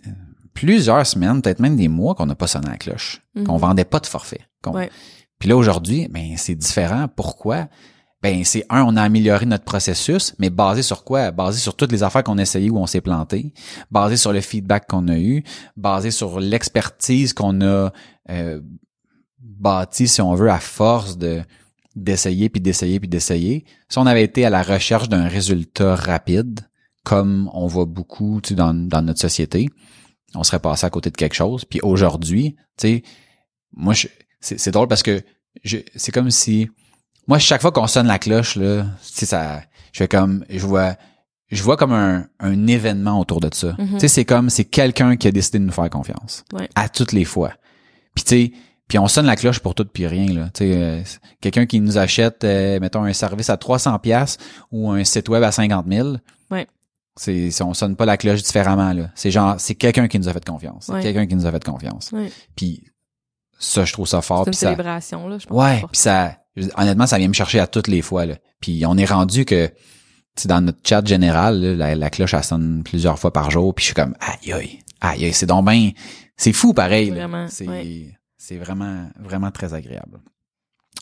[0.54, 3.44] plusieurs semaines, peut-être même des mois qu'on n'a pas sonné la cloche, Mhm.
[3.44, 4.40] qu'on vendait pas de forfait.
[4.66, 4.90] Ouais.
[5.38, 7.06] Puis là aujourd'hui, ben c'est différent.
[7.14, 7.68] Pourquoi?
[8.20, 11.30] Ben c'est un, on a amélioré notre processus, mais basé sur quoi?
[11.30, 13.52] Basé sur toutes les affaires qu'on a essayées où on s'est planté,
[13.92, 15.44] basé sur le feedback qu'on a eu,
[15.76, 17.92] basé sur l'expertise qu'on a
[18.30, 18.60] euh,
[19.40, 21.42] bâti, si on veut, à force de
[21.96, 23.64] d'essayer puis d'essayer puis d'essayer.
[23.88, 26.60] Si on avait été à la recherche d'un résultat rapide,
[27.04, 29.68] comme on voit beaucoup tu sais, dans, dans notre société,
[30.34, 31.64] on serait passé à côté de quelque chose.
[31.64, 33.02] Puis aujourd'hui, tu sais,
[33.72, 34.06] moi, je-
[34.40, 35.22] c'est drôle parce que
[35.96, 36.70] c'est comme si,
[37.26, 39.62] moi, chaque fois qu'on sonne la cloche, là, tu sais, ça,
[39.92, 40.94] je fais comme, je vois,
[41.50, 43.74] je vois comme un, un événement autour de ça.
[43.78, 43.94] Mhm.
[43.94, 46.44] Tu sais, c'est comme, c'est quelqu'un qui a décidé de nous faire confiance.
[46.52, 46.68] Ouais.
[46.76, 47.54] À toutes les fois.
[48.14, 48.52] Puis tu sais,
[48.88, 50.48] puis on sonne la cloche pour tout puis rien là.
[50.60, 51.02] Euh,
[51.40, 54.38] quelqu'un qui nous achète, euh, mettons un service à 300 pièces
[54.72, 56.16] ou un site web à 50 000.
[56.50, 56.66] Ouais.
[57.16, 59.10] C'est, on sonne pas la cloche différemment là.
[59.14, 60.88] C'est genre, c'est quelqu'un qui nous a fait confiance.
[60.88, 61.02] Ouais.
[61.02, 62.10] quelqu'un qui nous a fait confiance.
[62.12, 62.30] Ouais.
[62.56, 62.82] Puis
[63.58, 64.44] ça, je trouve ça fort.
[64.44, 65.56] C'est une ça, célébration, là, je pense.
[65.58, 65.80] ouais.
[65.92, 66.36] Puis ça,
[66.76, 68.36] honnêtement, ça vient me chercher à toutes les fois là.
[68.60, 69.70] Puis on est rendu que,
[70.44, 73.74] dans notre chat général, là, la, la cloche elle sonne plusieurs fois par jour.
[73.74, 75.90] Puis je suis comme, aïe aïe, aïe aïe, c'est donc ben,
[76.36, 77.10] c'est fou pareil.
[77.10, 77.16] là.
[77.16, 78.12] Vraiment, C'est, ouais.
[78.38, 80.20] C'est vraiment, vraiment très agréable.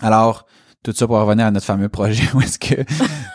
[0.00, 0.46] Alors,
[0.82, 2.82] tout ça pour revenir à notre fameux projet où est-ce que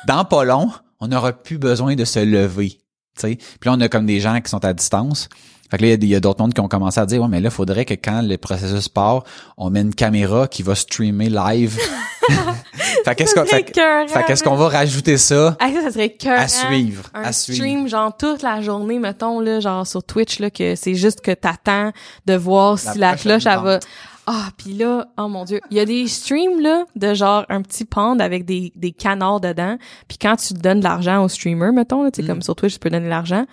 [0.07, 2.69] dans pas long, on n'aura plus besoin de se lever.
[3.15, 3.35] tu sais.
[3.35, 5.29] Puis là, on a comme des gens qui sont à distance.
[5.69, 6.99] Fait que là, il y a des- il y a, d'autres mondes qui ont commencé
[6.99, 9.23] à dire, ouais, mais là, il faudrait que quand le processus part,
[9.57, 11.77] on met une caméra qui va streamer live.
[13.05, 16.13] fait qu'est-ce qu'on, fait, que- fait qu'est-ce qu'on va rajouter ça Ah, ça, ça serait
[16.13, 16.39] cœur.
[16.39, 17.57] à suivre, Un à suivre.
[17.63, 21.31] stream, genre, toute la journée, mettons, là, genre, sur Twitch, là, que c'est juste que
[21.31, 21.91] t'attends
[22.25, 23.79] de voir si la cloche, elle va...
[24.27, 27.63] Ah, puis là, oh mon Dieu, il y a des streams, là, de genre, un
[27.63, 31.71] petit pond avec des, des canards dedans, puis quand tu donnes de l'argent au streamer,
[31.71, 32.27] mettons, là, tu sais, Mm.
[32.27, 33.45] comme sur Twitch, tu peux donner de l'argent,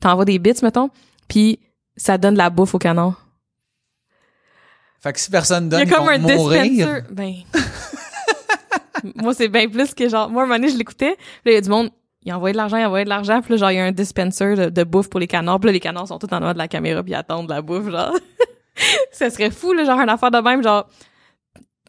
[0.00, 0.90] t'envoies des bits, mettons,
[1.28, 1.60] puis
[1.96, 3.22] ça donne de la bouffe au canard.
[5.00, 6.62] Fait que si personne Il y donne, a ils comme vont un mourir.
[6.64, 7.02] dispenser.
[7.12, 7.34] Ben.
[9.16, 11.10] moi, c'est bien plus que genre, moi, un moment donné, je l'écoutais.
[11.10, 11.90] Là, il y a du monde,
[12.24, 13.40] il envoyait de l'argent, il envoyait de l'argent.
[13.42, 15.60] Puis là, genre, il y a un dispenser de, de bouffe pour les canards.
[15.60, 17.52] Puis là, les canards sont tous en arrière de la caméra puis ils attendent de
[17.52, 18.12] la bouffe, genre.
[19.12, 20.88] ça serait fou, là, genre, une affaire de même, genre.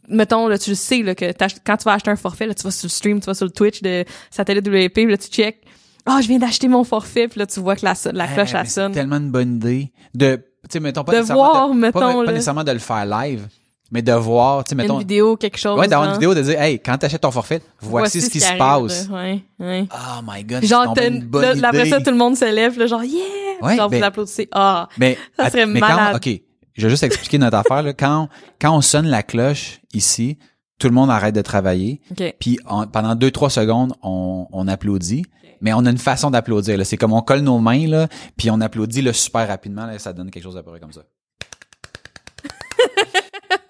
[0.09, 1.33] Mettons, là, tu le sais, là, que
[1.65, 3.45] quand tu vas acheter un forfait, là, tu vas sur le stream, tu vas sur
[3.45, 5.63] le Twitch de Satellite WP, puis là, tu check.
[6.05, 8.65] Ah, je viens d'acheter mon forfait, puis là, tu vois que la, la cloche, C'est
[8.69, 8.93] sonne.
[8.93, 12.63] tellement une bonne idée de, tu sais, mettons pas De nécessairement voir, mettons, pas, nécessairement
[12.63, 13.47] de le faire live,
[13.91, 15.79] mais de voir, tu sais, mettons, Une vidéo, quelque chose.
[15.79, 16.19] ouais, d'avoir une hein.
[16.19, 19.07] vidéo de dire, hey, quand t'achètes ton forfait, voici, ce qui se passe.
[19.09, 19.87] Ouais, ouais.
[19.91, 21.89] Oh my god, genre, c'est une bonne là, après idée.
[21.91, 23.21] ça, tout le monde se lève, là, genre, yeah!
[23.61, 24.47] Ouais, genre, ben- vous applaudissez.
[24.51, 24.87] Ah!
[24.97, 26.19] mais, ça serait mais malade.
[26.21, 26.41] quand, ok,
[26.73, 27.81] je vais juste expliquer notre affaire.
[27.81, 27.93] Là.
[27.93, 28.29] Quand,
[28.61, 30.37] quand on sonne la cloche ici,
[30.79, 32.01] tout le monde arrête de travailler.
[32.11, 32.35] OK.
[32.39, 35.23] Puis en- pendant deux, trois secondes, on, on applaudit.
[35.59, 36.77] Mais on a une façon d'applaudir.
[36.77, 36.83] là.
[36.83, 38.07] C'est comme on colle nos mains, là,
[38.37, 39.87] puis on applaudit là, super rapidement.
[39.87, 41.01] Là, ça donne quelque chose à peu près comme ça.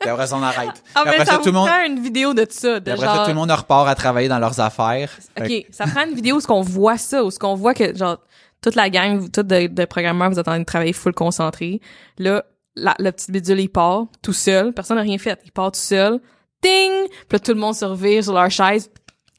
[0.08, 0.84] puis après ça, on arrête.
[0.96, 1.68] Ah, mais après ça ça, tout le monde...
[1.68, 3.16] prend une vidéo de ça, de puis après genre...
[3.18, 5.12] ça, tout le monde repart à travailler dans leurs affaires.
[5.38, 7.74] Fait OK, ça prend une vidéo où ce qu'on voit ça, où ce qu'on voit
[7.74, 8.18] que, genre,
[8.62, 11.82] toute la gang, toute de, de programmeurs, vous êtes en train de travailler full concentré.
[12.18, 12.44] Là,
[12.76, 14.72] la, le petit bidule, il part tout seul.
[14.74, 15.40] Personne n'a rien fait.
[15.44, 16.22] Il part tout seul.
[16.64, 16.92] Ding!
[17.10, 18.90] Puis là, tout le monde se revire sur leur chaise.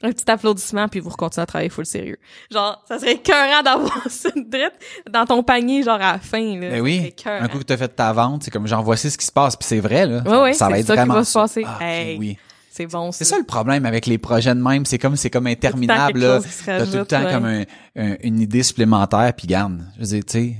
[0.01, 2.17] Un petit applaudissement, puis vous continuez à travailler full sérieux.
[2.49, 4.75] Genre, ça serait écœurant d'avoir ça direct
[5.11, 6.69] dans ton panier, genre, à la fin, là.
[6.69, 9.11] Ben Ça oui, un coup que tu as fait ta vente, c'est comme genre voici
[9.11, 10.21] ce qui se passe, puis c'est vrai là.
[10.25, 11.63] Ouais, ouais, ça va être ça qui vraiment va se passer.
[11.65, 12.17] Ah, Hey.
[12.17, 12.37] oui.
[12.71, 15.47] C'est bon, C'est ça le problème avec les projets de même, c'est comme c'est comme
[15.47, 16.39] interminable là.
[16.39, 17.31] qui T'as tout le temps ouais.
[17.33, 17.63] comme un-
[17.97, 19.81] un- une idée supplémentaire puis garde.
[19.95, 20.55] Je veux dire, tu sais,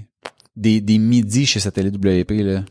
[0.58, 2.62] des des midis chez Satellite WP là.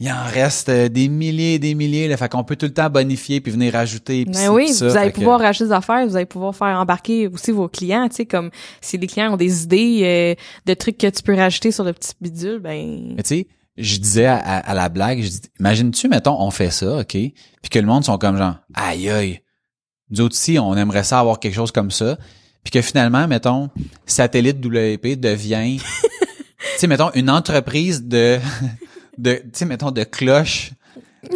[0.00, 2.72] Il en reste euh, des milliers et des milliers, là, fait qu'on peut tout le
[2.72, 5.64] temps bonifier puis venir rajouter puis Ben oui, puis ça, vous allez que- pouvoir racheter
[5.64, 9.08] des affaires, vous allez pouvoir faire embarquer aussi vos clients, tu sais, comme si les
[9.08, 10.34] clients ont des idées euh,
[10.66, 13.46] de trucs que tu peux rajouter sur le petit bidule, ben Mais tu sais,
[13.76, 17.10] je disais à, à- à la blague, je dis, imagine-tu, mettons, on fait ça, OK,
[17.14, 17.34] puis
[17.68, 19.40] que le monde sont comme genre, aïe aïe,
[20.10, 22.16] nous autres aussi, on aimerait ça avoir quelque chose comme ça,
[22.62, 23.68] puis que finalement, mettons,
[24.06, 25.84] Satellite WP devient, tu
[26.78, 28.38] sais, mettons, une entreprise de,
[29.18, 30.70] de tu sais, mettons, de cloches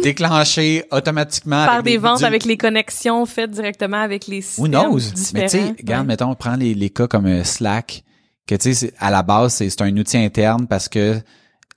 [0.01, 1.65] déclenchées automatiquement.
[1.65, 4.97] par avec des ventes avec les connexions faites directement avec les Who systèmes knows?
[4.99, 5.31] différents.
[5.33, 8.03] Mais tu sais, regarde, mettons, prends les, les cas comme euh, Slack,
[8.47, 11.19] que tu sais, à la base, c'est un outil interne parce que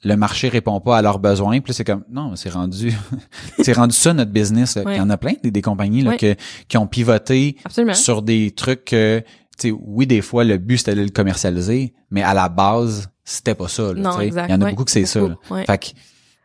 [0.05, 1.61] le marché répond pas à leurs besoins.
[1.61, 2.93] Puis c'est comme, non, c'est rendu,
[3.63, 4.77] c'est rendu ça notre business.
[4.77, 4.83] là.
[4.85, 4.95] Ouais.
[4.95, 6.17] Il y en a plein des, des compagnies là, Ouais.
[6.17, 6.37] que,
[6.69, 7.95] qui ont pivoté Absolument.
[7.95, 9.21] sur des trucs que,
[9.59, 13.09] tu sais, oui, des fois, le but, c'était de le commercialiser, mais à la base,
[13.27, 13.93] c'était pas ça.
[13.93, 15.21] là, Non, exact, Il y en a beaucoup que c'est ça.
[15.21, 15.37] Là.
[15.67, 15.87] Fait que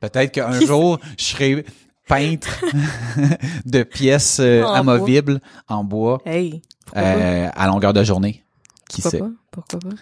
[0.01, 1.65] peut-être qu'un jour, je serai
[2.07, 2.49] peintre
[3.65, 8.43] de pièces euh, En amovibles en bois Hey, pourquoi euh, à longueur de journée.
[8.89, 9.09] Qui pas?
[9.11, 9.19] sait?
[9.19, 9.77] Pourquoi pas?
[9.79, 9.95] Pourquoi pas?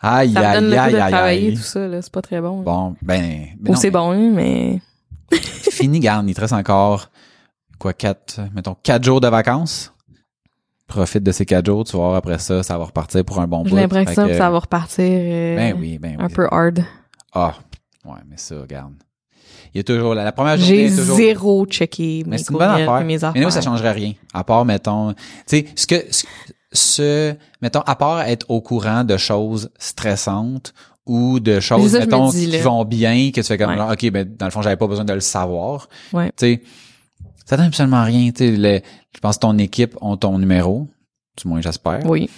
[0.00, 1.54] Aïe, Ça me donne aïe, le goût aïe, de aïe, travailler aïe.
[1.56, 2.58] tout ça, là, c'est pas très bon.
[2.58, 2.62] là.
[2.64, 4.80] Bon, ben, mais Ou c'est bon, hein, mais
[5.72, 7.10] Fini, garde, il te reste encore,
[7.80, 9.92] quoi, quatre, mettons, quatre jours de vacances?
[10.88, 13.46] Profite de ces quatre jours, tu vas voir, après ça, ça va repartir pour un
[13.46, 13.68] bon bout.
[13.68, 16.24] j'ai l'impression que ça va repartir euh, Ben oui, ben oui.
[16.24, 16.82] un peu hard.
[17.34, 17.54] Ah,
[18.06, 18.94] ouais, mais ça, regarde.
[19.74, 21.16] Il y a toujours, la, la première journée, J'ai toujours...
[21.18, 23.00] zéro checké Mais mes c'est une bonne affaire.
[23.00, 23.42] mes Mais affaires.
[23.42, 24.14] nous, ça changerait rien.
[24.32, 26.24] À part, mettons, tu sais, ce que, ce,
[26.72, 30.72] ce- mettons, à part être au courant de choses stressantes
[31.04, 33.76] ou de choses, ça me mettons, dis, qui vont bien, que tu fais comme, Ouais.
[33.76, 35.88] genre, OK, ben, dans le fond, j'avais pas besoin de le savoir.
[36.14, 36.28] Ouais.
[36.28, 36.62] Tu sais,
[37.48, 38.30] ça donne absolument rien.
[38.30, 38.80] Tu sais, le-
[39.14, 40.86] je pense que ton équipe ont ton numéro.
[41.40, 42.04] Du moins, j'espère.
[42.04, 42.28] Oui.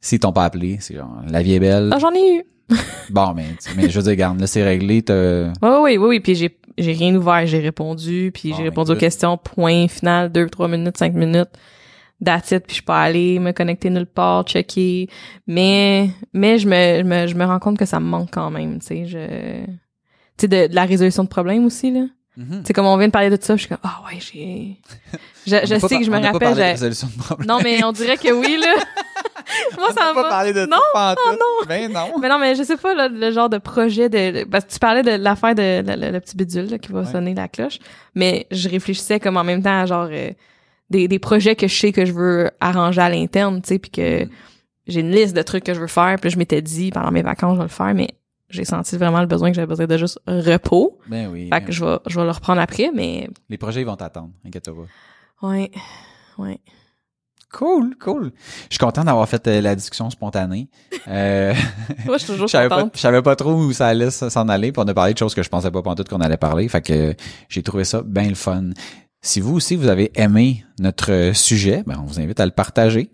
[0.00, 1.90] S'ils t'ont pas appelé, c'est genre, la vie est belle.
[1.92, 2.42] Ah, j'en ai eu.
[3.10, 3.44] Bon, mais,
[3.76, 6.20] mais je veux dire, regarde, là, c'est réglé, Oui, oui, oui, oui.
[6.20, 9.88] Puis j'ai, j'ai rien ouvert, j'ai répondu, puis Bon, j'ai ben, répondu aux questions, point
[9.88, 11.50] final, deux, trois minutes, cinq minutes.
[12.24, 15.06] That's it, puis je pas allée me connecter nulle part, checker.
[15.46, 18.50] Mais, mais je me, je me, je me rends compte que ça me manque quand
[18.50, 19.70] même, tu sais, je, tu
[20.38, 22.06] sais, de, de la résolution de problèmes aussi, là.
[22.36, 22.60] Mhm.
[22.60, 24.76] Tu sais, comme on vient de parler de ça, je suis comme, ah ouais, j'ai,
[25.46, 27.48] je, pas sais que je me on pas rappelle, parlé de j'ai- résolution de problème.
[27.48, 28.74] non, mais on dirait que oui, là.
[29.78, 30.28] Moi, ça On n'a pas va.
[30.28, 31.68] parlé de Non, tout pantoute.
[31.68, 32.18] Ben non.
[32.20, 34.78] Mais non, mais je sais pas là, le genre de projet de parce que tu
[34.78, 37.06] parlais de l'affaire de le, le- le petit bidule là, qui va Ouais.
[37.10, 37.78] sonner la cloche,
[38.14, 40.30] mais je réfléchissais comme en même temps à genre euh,
[40.90, 43.90] des, des projets que je sais que je veux arranger à l'interne, tu sais, puis
[43.90, 44.28] que Mm.
[44.88, 47.22] j'ai une liste de trucs que je veux faire, puis je m'étais dit pendant mes
[47.22, 48.08] vacances je vais le faire, mais
[48.48, 50.98] j'ai senti vraiment le besoin que j'avais besoin de juste repos.
[51.08, 51.48] Ben oui.
[51.52, 54.30] Fait que je vais je vais le reprendre après, mais Les projets, ils vont t'attendre.
[54.46, 54.74] Inquiète-toi
[55.40, 55.48] pas.
[55.48, 55.70] ouais.
[56.38, 56.60] Ouais.
[57.52, 58.32] Cool, cool.
[58.68, 60.68] Je suis content d'avoir fait euh, la discussion spontanée.
[61.08, 61.54] Euh,
[62.04, 64.48] Moi, je suis toujours je savais pas, je savais pas trop où ça allait s'en
[64.48, 66.68] aller, puis on a parlé de choses que je pensais pas pantoute qu'on allait parler.
[66.68, 67.14] Fait que euh,
[67.48, 68.70] j'ai trouvé ça bien le fun.
[69.22, 73.10] Si vous aussi vous avez aimé notre sujet, ben on vous invite à le partager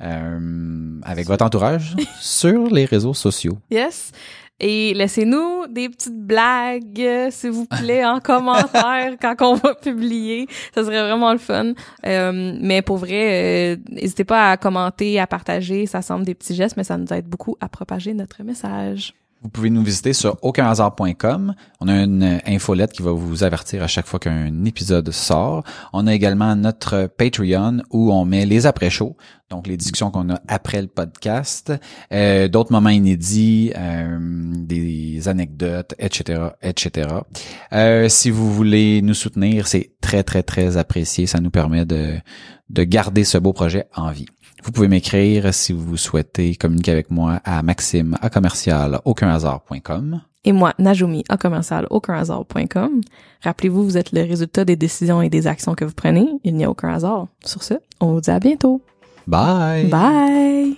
[0.00, 3.58] euh, avec votre entourage sur les réseaux sociaux.
[3.70, 4.12] Yes.
[4.60, 10.46] Et laissez-nous des petites blagues, s'il vous plaît, en commentaire quand on va publier.
[10.74, 11.72] Ça serait vraiment le fun.
[12.06, 15.86] Euh, mais pour vrai, euh, n'hésitez pas à commenter, à partager.
[15.86, 19.14] Ça semble des petits gestes, mais ça nous aide beaucoup à propager notre message.
[19.42, 21.54] Vous pouvez nous visiter sur aucunhasard.com.
[21.80, 25.64] On a une euh, infolette qui va vous avertir à chaque fois qu'un épisode sort.
[25.94, 29.16] On a également notre Patreon où on met les après-shows,
[29.50, 31.72] donc les discussions qu'on a après le podcast,
[32.12, 34.18] euh, d'autres moments inédits, euh,
[34.54, 37.08] des anecdotes, etc., etc.
[37.72, 41.26] Euh, si vous voulez nous soutenir, c'est très, très, très apprécié.
[41.26, 42.14] Ça nous permet de,
[42.68, 44.26] de garder ce beau projet en vie.
[44.64, 50.20] Vous pouvez m'écrire si vous souhaitez communiquer avec moi à maxime à commercial aucunhasard.com.
[50.44, 53.00] Et moi, Najumi, à commercial aucun hasard.com.
[53.42, 56.26] Rappelez-vous, vous êtes le résultat des décisions et des actions que vous prenez.
[56.44, 57.26] Il n'y a aucun hasard.
[57.44, 58.80] Sur ce, on vous dit à bientôt.
[59.26, 59.88] Bye!
[59.88, 60.76] Bye!